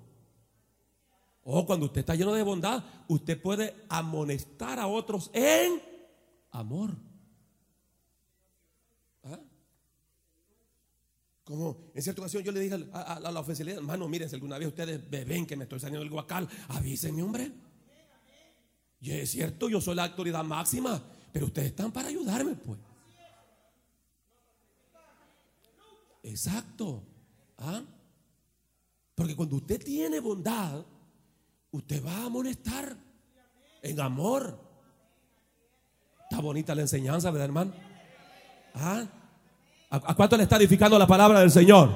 [1.50, 5.82] O cuando usted está lleno de bondad, usted puede amonestar a otros en
[6.52, 6.94] amor.
[9.24, 9.40] ¿Ah?
[11.46, 14.68] Como en cierta ocasión yo le dije a, la oficialidad, hermano, miren, si alguna vez
[14.68, 17.50] ustedes ven que me estoy saliendo del guacal, avísenme, hombre.
[19.00, 22.78] Y es cierto, yo soy la autoridad máxima, pero ustedes están para ayudarme, pues.
[26.24, 27.04] Exacto.
[27.58, 27.82] ¿Ah?
[29.16, 30.86] Porque cuando usted tiene bondad,
[31.78, 32.98] usted va a amonestar
[33.84, 34.60] en amor.
[36.24, 37.74] Está bonita la enseñanza, ¿verdad, hermano?
[38.74, 39.06] ¿Ah?
[39.90, 41.96] ¿A cuánto le está edificando la palabra del Señor?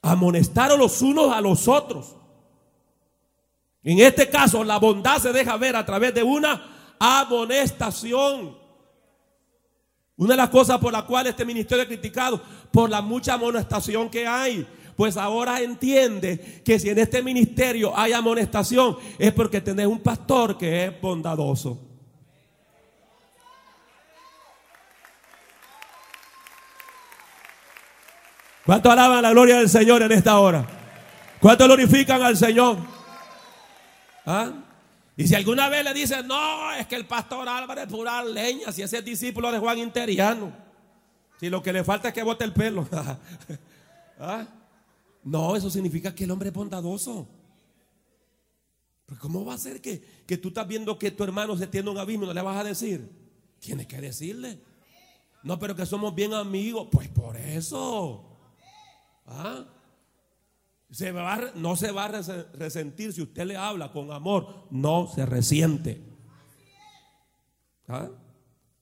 [0.00, 2.16] Amonestaron los unos a los otros.
[3.84, 8.56] En este caso, la bondad se deja ver a través de una amonestación.
[10.16, 12.40] Una de las cosas por las cuales este ministerio es criticado,
[12.72, 14.66] por la mucha amonestación que hay.
[15.02, 20.56] Pues ahora entiende que si en este ministerio hay amonestación es porque tenés un pastor
[20.56, 21.76] que es bondadoso.
[28.64, 30.64] ¿Cuánto alaban la gloria del Señor en esta hora?
[31.40, 32.76] ¿Cuánto glorifican al Señor?
[34.24, 34.52] ¿Ah?
[35.16, 38.82] Y si alguna vez le dicen, no, es que el pastor Álvarez pura leña, si
[38.82, 40.52] ese es discípulo de Juan Interiano,
[41.40, 42.88] si lo que le falta es que bote el pelo.
[44.20, 44.46] ¿Ah?
[45.22, 47.28] No, eso significa que el hombre es bondadoso.
[49.06, 51.90] Pero ¿cómo va a ser que, que tú estás viendo que tu hermano se tiene
[51.90, 53.08] un abismo y no le vas a decir?
[53.60, 54.58] Tienes que decirle.
[55.42, 56.88] No, pero que somos bien amigos.
[56.90, 58.24] Pues por eso.
[59.26, 59.64] ¿Ah?
[61.54, 62.22] No se va a
[62.54, 64.66] resentir si usted le habla con amor.
[64.70, 66.02] No se resiente.
[67.88, 68.08] ¿Ah?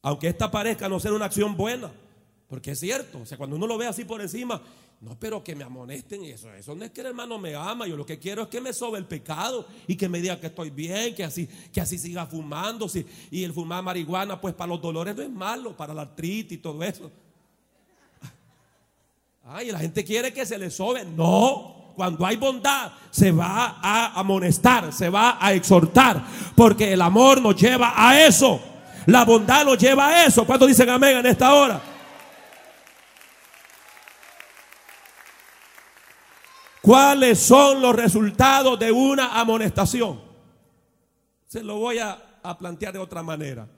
[0.03, 1.93] Aunque esta parezca no ser una acción buena.
[2.49, 3.21] Porque es cierto.
[3.21, 4.61] O sea, cuando uno lo ve así por encima,
[5.01, 6.53] no, pero que me amonesten eso.
[6.53, 7.87] Eso no es que el hermano me ama.
[7.87, 10.49] Yo lo que quiero es que me sobe el pecado y que me diga que
[10.49, 12.87] estoy bien, que así, que así siga fumando.
[13.31, 16.61] y el fumar marihuana, pues para los dolores no es malo, para la artritis y
[16.61, 17.11] todo eso.
[19.47, 21.03] Ay, la gente quiere que se le sobe.
[21.07, 26.23] No, cuando hay bondad, se va a amonestar, se va a exhortar,
[26.55, 28.61] porque el amor nos lleva a eso.
[29.07, 30.45] La bondad nos lleva a eso.
[30.45, 31.90] ¿Cuántos dicen amén en esta hora?
[36.83, 40.21] ¿Cuáles son los resultados de una amonestación?
[41.47, 42.27] Se lo voy a,
[42.59, 43.69] plantear de otra manera.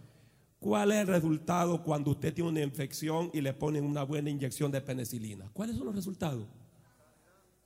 [0.61, 4.71] ¿Cuál es el resultado cuando usted tiene una infección y le ponen una buena inyección
[4.71, 5.51] de penicilina?
[5.53, 6.47] ¿Cuáles son los resultados?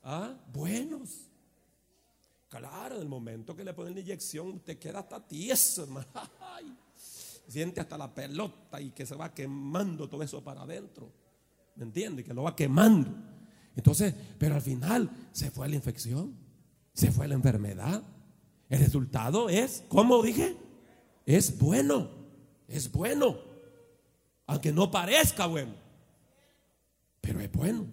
[0.02, 1.28] Ah, buenos.
[2.48, 5.86] Claro, en el momento que le ponen la inyección, usted queda hasta tieso.
[6.40, 6.74] Ay,
[7.46, 11.12] siente hasta la pelota y que se va quemando todo eso para adentro.
[11.74, 12.24] ¿Me entiende?
[12.24, 13.35] Que lo va quemando.
[13.76, 16.34] Entonces, pero al final se fue la infección,
[16.94, 18.02] se fue la enfermedad.
[18.68, 20.56] El resultado es, ¿cómo dije?
[21.26, 22.08] Es bueno,
[22.66, 23.36] es bueno.
[24.46, 25.74] Aunque no parezca bueno,
[27.20, 27.86] pero es bueno.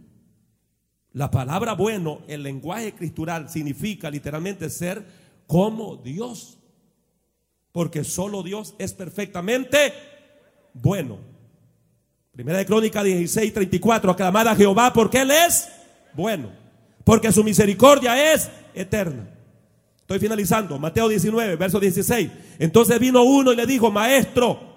[1.11, 5.05] La palabra bueno, el lenguaje escritural, significa literalmente ser
[5.47, 6.57] como Dios.
[7.71, 9.93] Porque solo Dios es perfectamente
[10.73, 11.32] bueno.
[12.34, 14.11] Primera de Crónica 16, 34.
[14.11, 15.69] Aclamada a Jehová porque Él es
[16.13, 16.49] bueno.
[17.03, 19.29] Porque su misericordia es eterna.
[20.01, 20.79] Estoy finalizando.
[20.79, 22.31] Mateo 19, verso 16.
[22.59, 24.73] Entonces vino uno y le dijo, maestro,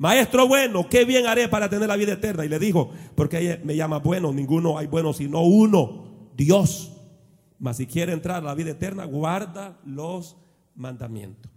[0.00, 2.42] Maestro bueno, qué bien haré para tener la vida eterna.
[2.44, 6.92] Y le dijo, porque me llama bueno, ninguno hay bueno sino uno, Dios.
[7.58, 10.38] Mas si quiere entrar a la vida eterna, guarda los
[10.74, 11.52] mandamientos.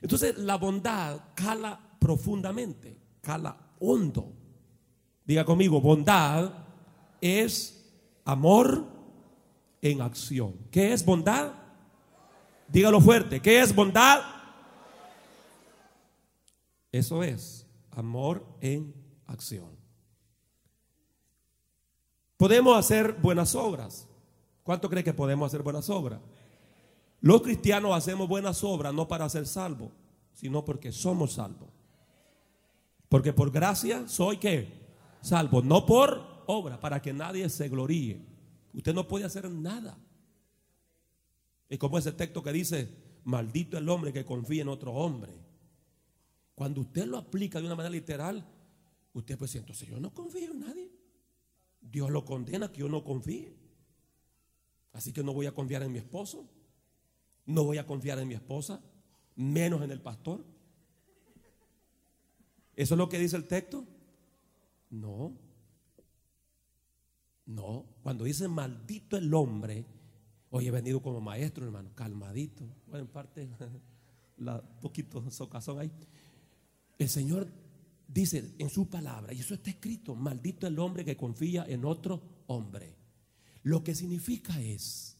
[0.00, 4.39] Entonces la bondad cala profundamente, cala hondo.
[5.30, 6.50] Diga conmigo, bondad
[7.20, 7.88] es
[8.24, 8.84] amor
[9.80, 10.56] en acción.
[10.72, 11.52] ¿Qué es bondad?
[12.66, 14.22] Dígalo fuerte, ¿qué es bondad?
[16.90, 18.92] Eso es amor en
[19.28, 19.70] acción.
[22.36, 24.08] Podemos hacer buenas obras.
[24.64, 26.18] ¿Cuánto cree que podemos hacer buenas obras?
[27.20, 29.92] Los cristianos hacemos buenas obras no para ser salvos,
[30.32, 31.68] sino porque somos salvos.
[33.08, 34.89] Porque por gracia soy que
[35.22, 38.20] salvo, no por obra, para que nadie se gloríe.
[38.72, 39.98] Usted no puede hacer nada.
[41.68, 42.88] Es como ese texto que dice,
[43.24, 45.32] maldito el hombre que confía en otro hombre.
[46.54, 48.44] Cuando usted lo aplica de una manera literal,
[49.14, 50.90] usted pues entonces yo no confío en nadie.
[51.80, 53.56] Dios lo condena que yo no confíe.
[54.92, 56.48] Así que no voy a confiar en mi esposo,
[57.46, 58.82] no voy a confiar en mi esposa,
[59.36, 60.44] menos en el pastor.
[62.74, 63.86] ¿Eso es lo que dice el texto?
[64.90, 65.32] No.
[67.46, 67.86] No.
[68.02, 69.84] Cuando dice maldito el hombre,
[70.50, 72.64] hoy he venido como maestro, hermano, calmadito.
[72.86, 73.48] Bueno, en parte,
[74.38, 75.90] la poquito socazón ahí.
[76.98, 77.48] El Señor
[78.06, 82.20] dice en su palabra, y eso está escrito, maldito el hombre que confía en otro
[82.48, 82.96] hombre.
[83.62, 85.16] Lo que significa es,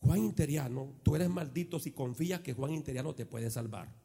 [0.00, 4.01] Juan Interiano, tú eres maldito si confías que Juan Interiano te puede salvar.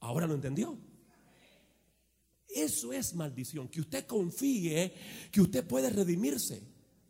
[0.00, 0.76] Ahora lo entendió.
[2.48, 4.92] Eso es maldición, que usted confíe
[5.30, 6.60] que usted puede redimirse,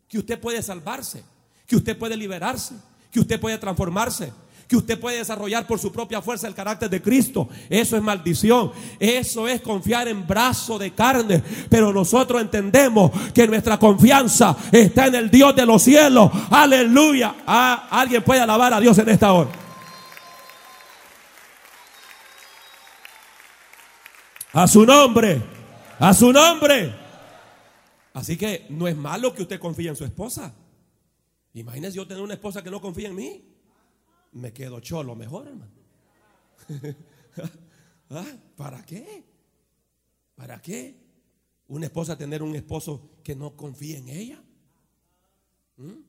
[0.07, 1.23] que usted puede salvarse,
[1.65, 2.75] que usted puede liberarse,
[3.11, 4.31] que usted puede transformarse,
[4.67, 7.49] que usted puede desarrollar por su propia fuerza el carácter de Cristo.
[7.69, 8.71] Eso es maldición.
[8.99, 11.43] Eso es confiar en brazo de carne.
[11.69, 16.31] Pero nosotros entendemos que nuestra confianza está en el Dios de los cielos.
[16.49, 17.35] Aleluya.
[17.45, 19.60] Ah, alguien puede alabar a Dios en esta hora.
[24.53, 25.41] A su nombre.
[25.99, 26.93] A su nombre.
[28.13, 30.53] Así que no es malo que usted confíe en su esposa.
[31.53, 33.51] Imagínese yo tener una esposa que no confía en mí
[34.31, 35.71] me quedo cholo mejor, hermano.
[38.09, 38.25] ¿Ah?
[38.55, 39.23] ¿Para qué?
[40.35, 40.95] ¿Para qué?
[41.67, 44.43] Una esposa tener un esposo que no confía en ella.
[45.77, 46.01] ¿Mm?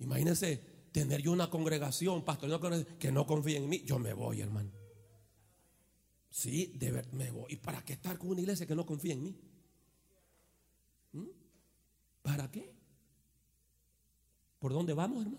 [0.00, 0.62] Imagínense
[0.92, 3.82] tener yo una congregación, pastor, que no confía en mí.
[3.84, 4.70] Yo me voy, hermano.
[6.34, 7.44] Sí, de ver, me voy.
[7.50, 9.36] ¿Y para qué estar con una iglesia que no confía en mí?
[11.12, 11.28] ¿Mm?
[12.22, 12.74] ¿Para qué?
[14.58, 15.38] ¿Por dónde vamos, hermano?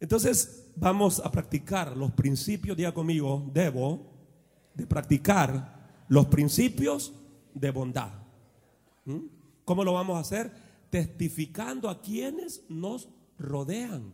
[0.00, 4.04] Entonces vamos a practicar los principios, diga conmigo, debo
[4.74, 7.12] de practicar los principios
[7.54, 8.10] de bondad.
[9.04, 9.26] ¿Mm?
[9.64, 10.52] ¿Cómo lo vamos a hacer?
[10.90, 13.08] Testificando a quienes nos
[13.38, 14.12] rodean.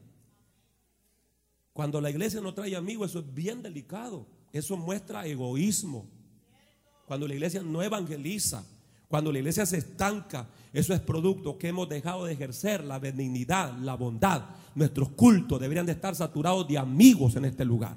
[1.73, 4.27] Cuando la iglesia no trae amigos, eso es bien delicado.
[4.53, 6.07] Eso muestra egoísmo.
[7.07, 8.65] Cuando la iglesia no evangeliza,
[9.09, 13.77] cuando la iglesia se estanca, eso es producto que hemos dejado de ejercer la benignidad,
[13.79, 14.43] la bondad.
[14.75, 17.97] Nuestros cultos deberían de estar saturados de amigos en este lugar.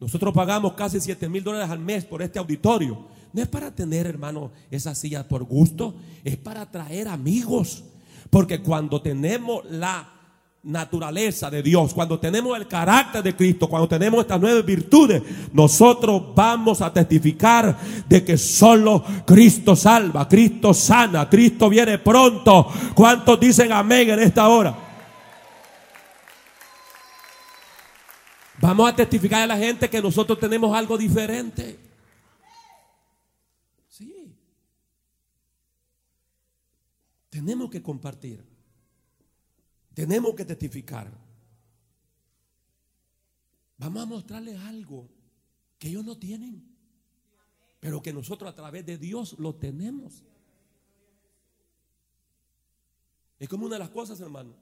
[0.00, 3.06] Nosotros pagamos casi 7 mil dólares al mes por este auditorio.
[3.32, 7.84] No es para tener, hermano, esas sillas por gusto, es para traer amigos.
[8.32, 10.08] Porque cuando tenemos la
[10.62, 15.22] naturaleza de Dios, cuando tenemos el carácter de Cristo, cuando tenemos estas nueve virtudes,
[15.52, 17.76] nosotros vamos a testificar
[18.08, 22.68] de que solo Cristo salva, Cristo sana, Cristo viene pronto.
[22.94, 24.78] ¿Cuántos dicen amén en esta hora?
[28.62, 31.78] Vamos a testificar a la gente que nosotros tenemos algo diferente.
[33.90, 34.32] Sí.
[37.32, 38.44] Tenemos que compartir.
[39.94, 41.10] Tenemos que testificar.
[43.78, 45.08] Vamos a mostrarles algo
[45.78, 46.62] que ellos no tienen,
[47.80, 50.22] pero que nosotros a través de Dios lo tenemos.
[53.38, 54.54] Es como una de las cosas, hermano.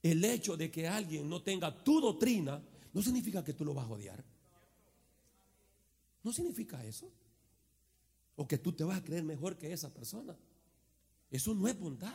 [0.00, 2.62] El hecho de que alguien no tenga tu doctrina
[2.92, 4.24] no significa que tú lo vas a odiar.
[6.22, 7.10] No significa eso.
[8.36, 10.36] O que tú te vas a creer mejor que esa persona.
[11.34, 12.14] Eso no es bondad.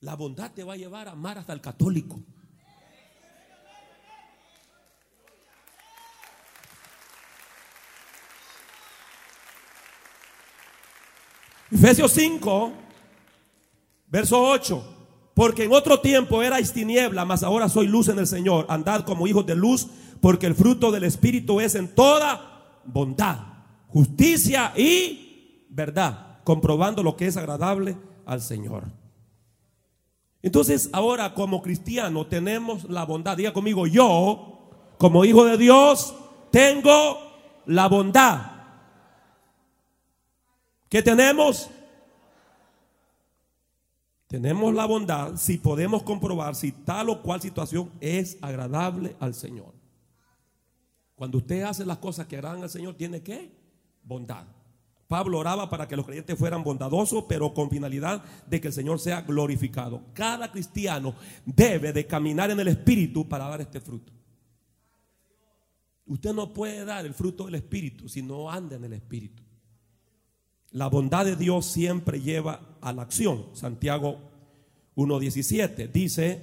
[0.00, 2.20] La bondad te va a llevar a amar hasta el católico.
[11.70, 12.72] Efesios 5,
[14.08, 15.30] verso 8.
[15.32, 18.66] Porque en otro tiempo erais tiniebla, mas ahora soy luz en el Señor.
[18.68, 19.86] Andad como hijos de luz,
[20.20, 23.38] porque el fruto del Espíritu es en toda bondad,
[23.88, 28.84] justicia y verdad, comprobando lo que es agradable al Señor.
[30.42, 33.36] Entonces ahora como cristiano tenemos la bondad.
[33.36, 36.14] Diga conmigo, yo como hijo de Dios
[36.50, 37.18] tengo
[37.66, 38.52] la bondad.
[40.88, 41.70] ¿Qué tenemos?
[44.26, 49.74] Tenemos la bondad si podemos comprobar si tal o cual situación es agradable al Señor.
[51.14, 53.52] Cuando usted hace las cosas que agradan al Señor, tiene que
[54.02, 54.46] bondad.
[55.12, 58.98] Pablo oraba para que los creyentes fueran bondadosos, pero con finalidad de que el Señor
[58.98, 60.00] sea glorificado.
[60.14, 64.10] Cada cristiano debe de caminar en el Espíritu para dar este fruto.
[66.06, 69.42] Usted no puede dar el fruto del Espíritu si no anda en el Espíritu.
[70.70, 73.48] La bondad de Dios siempre lleva a la acción.
[73.52, 74.16] Santiago
[74.96, 76.40] 1.17 dice,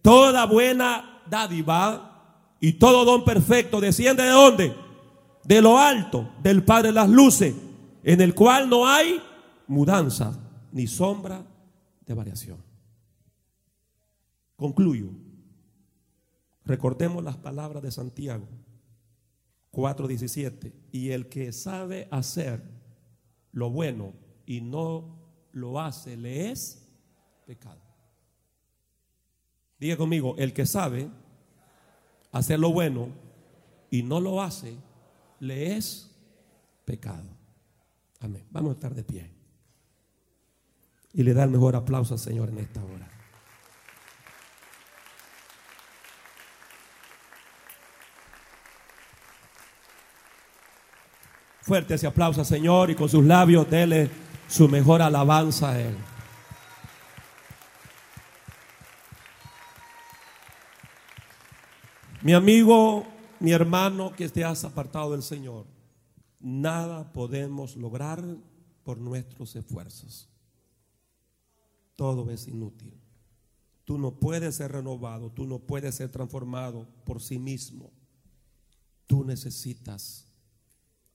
[0.00, 4.76] toda buena dádiva y todo don perfecto desciende de dónde?
[5.42, 7.52] De lo alto, del Padre de las Luces,
[8.02, 9.22] en el cual no hay
[9.66, 10.38] mudanza
[10.72, 11.44] ni sombra
[12.04, 12.62] de variación.
[14.56, 15.10] Concluyo.
[16.64, 18.46] Recordemos las palabras de Santiago
[19.72, 20.72] 4:17.
[20.92, 22.62] Y el que sabe hacer
[23.52, 24.12] lo bueno
[24.46, 25.18] y no
[25.52, 26.88] lo hace, le es
[27.46, 27.80] pecado.
[29.78, 31.10] Diga conmigo, el que sabe
[32.30, 33.08] hacer lo bueno
[33.90, 34.76] y no lo hace,
[35.40, 36.14] le es
[36.84, 37.41] pecado.
[38.22, 38.46] Amén.
[38.50, 39.30] Vamos a estar de pie.
[41.12, 43.08] Y le da el mejor aplauso al Señor en esta hora.
[51.60, 54.08] Fuerte ese aplauso al Señor y con sus labios dele
[54.48, 55.96] su mejor alabanza a Él.
[62.22, 63.04] Mi amigo,
[63.40, 65.71] mi hermano que te has apartado del Señor,
[66.42, 68.22] nada podemos lograr
[68.82, 70.28] por nuestros esfuerzos.
[71.96, 73.00] Todo es inútil.
[73.84, 77.90] Tú no puedes ser renovado, tú no puedes ser transformado por sí mismo.
[79.06, 80.26] Tú necesitas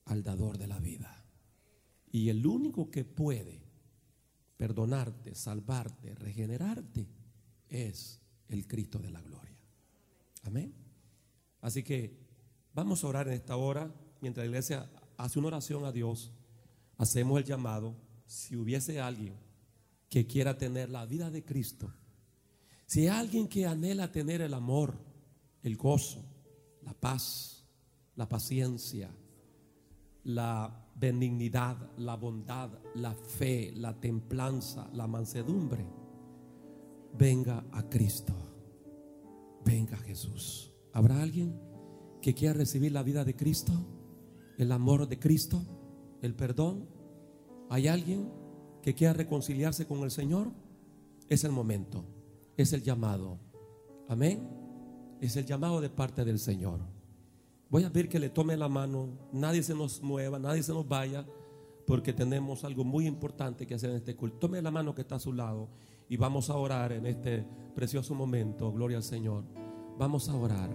[0.04, 1.24] al dador de la vida.
[2.10, 3.60] Y el único que puede
[4.56, 7.06] perdonarte, salvarte, regenerarte
[7.68, 9.58] es el Cristo de la gloria.
[10.42, 10.74] Amén.
[11.60, 12.18] Así que
[12.74, 16.32] vamos a orar en esta hora, mientras la iglesia hace una oración a Dios,
[16.96, 17.94] hacemos el llamado,
[18.26, 19.34] si hubiese alguien
[20.08, 21.92] que quiera tener la vida de Cristo,
[22.86, 24.94] si hay alguien que anhela tener el amor,
[25.62, 26.24] el gozo,
[26.82, 27.64] la paz,
[28.16, 29.10] la paciencia,
[30.24, 35.84] la benignidad, la bondad, la fe, la templanza, la mansedumbre,
[37.18, 38.34] venga a Cristo.
[39.64, 40.72] Venga Jesús.
[40.94, 41.60] ¿Habrá alguien
[42.22, 43.72] que quiera recibir la vida de Cristo?
[44.58, 45.62] ¿El amor de Cristo?
[46.20, 46.88] ¿El perdón?
[47.70, 48.28] ¿Hay alguien
[48.82, 50.48] que quiera reconciliarse con el Señor?
[51.28, 52.04] Es el momento,
[52.56, 53.38] es el llamado.
[54.08, 54.48] Amén.
[55.20, 56.80] Es el llamado de parte del Señor.
[57.70, 60.88] Voy a pedir que le tome la mano, nadie se nos mueva, nadie se nos
[60.88, 61.24] vaya,
[61.86, 64.38] porque tenemos algo muy importante que hacer en este culto.
[64.38, 65.68] Tome la mano que está a su lado
[66.08, 67.44] y vamos a orar en este
[67.76, 69.44] precioso momento, gloria al Señor.
[69.98, 70.70] Vamos a orar.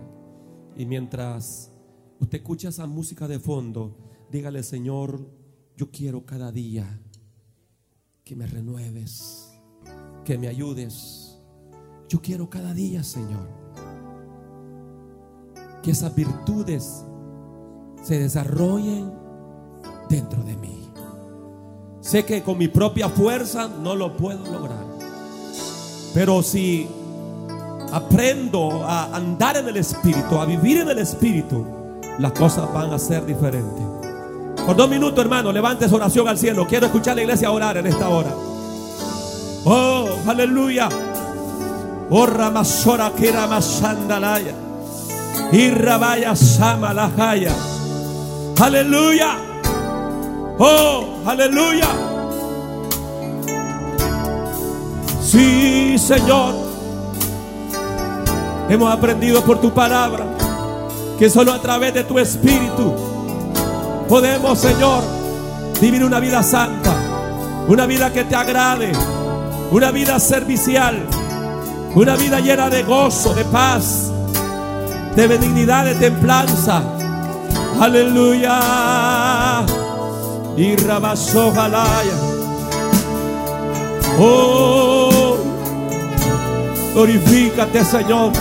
[0.78, 1.73] Y mientras
[2.24, 3.98] usted escucha esa música de fondo,
[4.32, 5.30] dígale, Señor,
[5.78, 7.00] yo quiero cada día
[8.24, 9.52] que me renueves,
[10.26, 11.38] que me ayudes.
[12.10, 13.64] Yo quiero cada día, Señor
[15.84, 17.04] que esas virtudes
[18.02, 19.12] se desarrollen
[20.10, 20.90] dentro de mí.
[22.00, 24.86] Sé que con mi propia fuerza no lo puedo lograr.
[26.14, 26.88] Pero si
[27.92, 31.66] aprendo a andar en el Espíritu, a vivir en el Espíritu,
[32.20, 33.84] las cosas van a ser diferentes.
[34.66, 36.66] Por dos minutos, hermano, levante su oración al cielo.
[36.68, 38.30] Quiero escuchar a la iglesia orar en esta hora.
[39.66, 40.90] Oh, aleluya.
[42.10, 44.54] Oh, Ramasora Kiramasandalaya.
[45.52, 47.54] Y Rabaya Samalahaya.
[48.62, 49.38] Aleluya.
[50.60, 51.88] Oh, aleluya.
[55.22, 56.54] Sí, Señor.
[58.70, 60.33] Hemos aprendido por tu palabra
[61.18, 62.94] que solo a través de tu espíritu
[64.08, 65.04] podemos, Señor,
[65.80, 66.94] vivir una vida santa,
[67.68, 68.92] una vida que te agrade,
[69.72, 71.08] una vida servicial,
[71.96, 74.12] una vida llena de gozo, de paz,
[75.16, 76.82] de benignidad, de templanza.
[77.80, 78.60] Aleluya.
[80.56, 82.14] Y rabasó jalaya.
[84.20, 85.38] Oh,
[86.94, 88.32] glorifícate, Señor.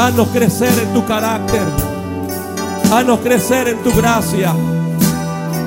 [0.00, 1.60] Haznos crecer en tu carácter.
[2.90, 4.54] Haznos crecer en tu gracia.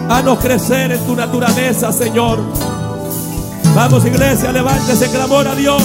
[0.10, 2.40] Haznos crecer en tu naturaleza, Señor.
[3.76, 5.84] Vamos, iglesia, levántese, clamor a Dios.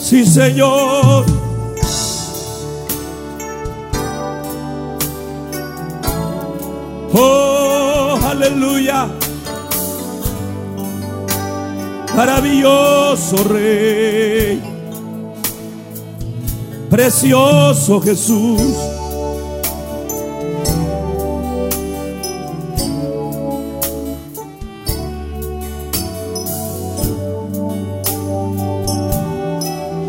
[0.00, 1.25] Sí, Señor.
[12.16, 14.62] Maravilloso Rey.
[16.88, 18.62] Precioso Jesús.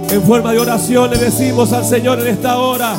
[0.09, 2.95] En forma de oración le decimos al Señor en esta hora.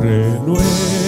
[0.00, 1.07] Renuévame,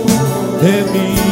[0.61, 1.31] de mí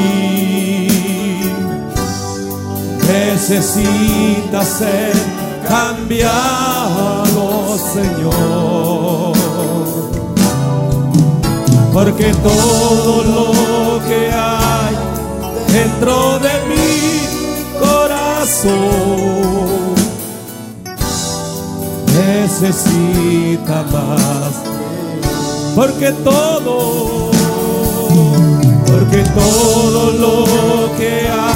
[3.07, 5.13] necesita ser
[5.67, 7.45] cambiado,
[7.93, 9.33] Señor.
[11.93, 14.95] Porque todo lo que hay
[15.73, 16.89] dentro de mi
[17.79, 18.79] corazón
[22.15, 24.53] necesita más.
[25.75, 27.08] Porque todo,
[29.39, 31.48] todo lo que hay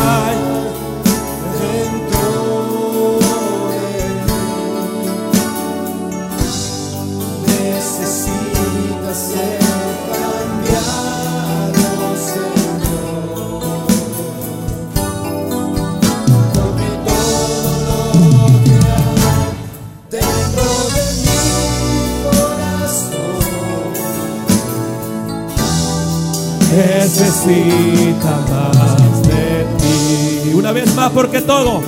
[27.19, 30.53] necesita más de ti.
[30.55, 31.81] Una vez más, porque todo,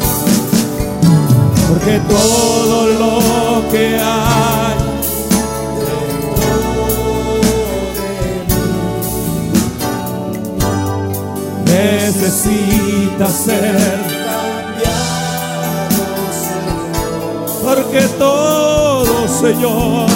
[1.68, 4.76] porque todo lo que hay
[11.66, 13.76] de necesita ser
[14.26, 15.46] cambiado,
[16.44, 17.64] Señor.
[17.64, 20.10] Porque todo, Señor,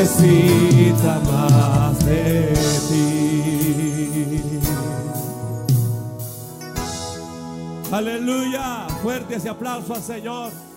[0.00, 2.54] necesita más de
[2.88, 4.60] ti.
[7.92, 8.86] Aleluya.
[9.02, 10.69] Fuerte ese aplauso al Señor.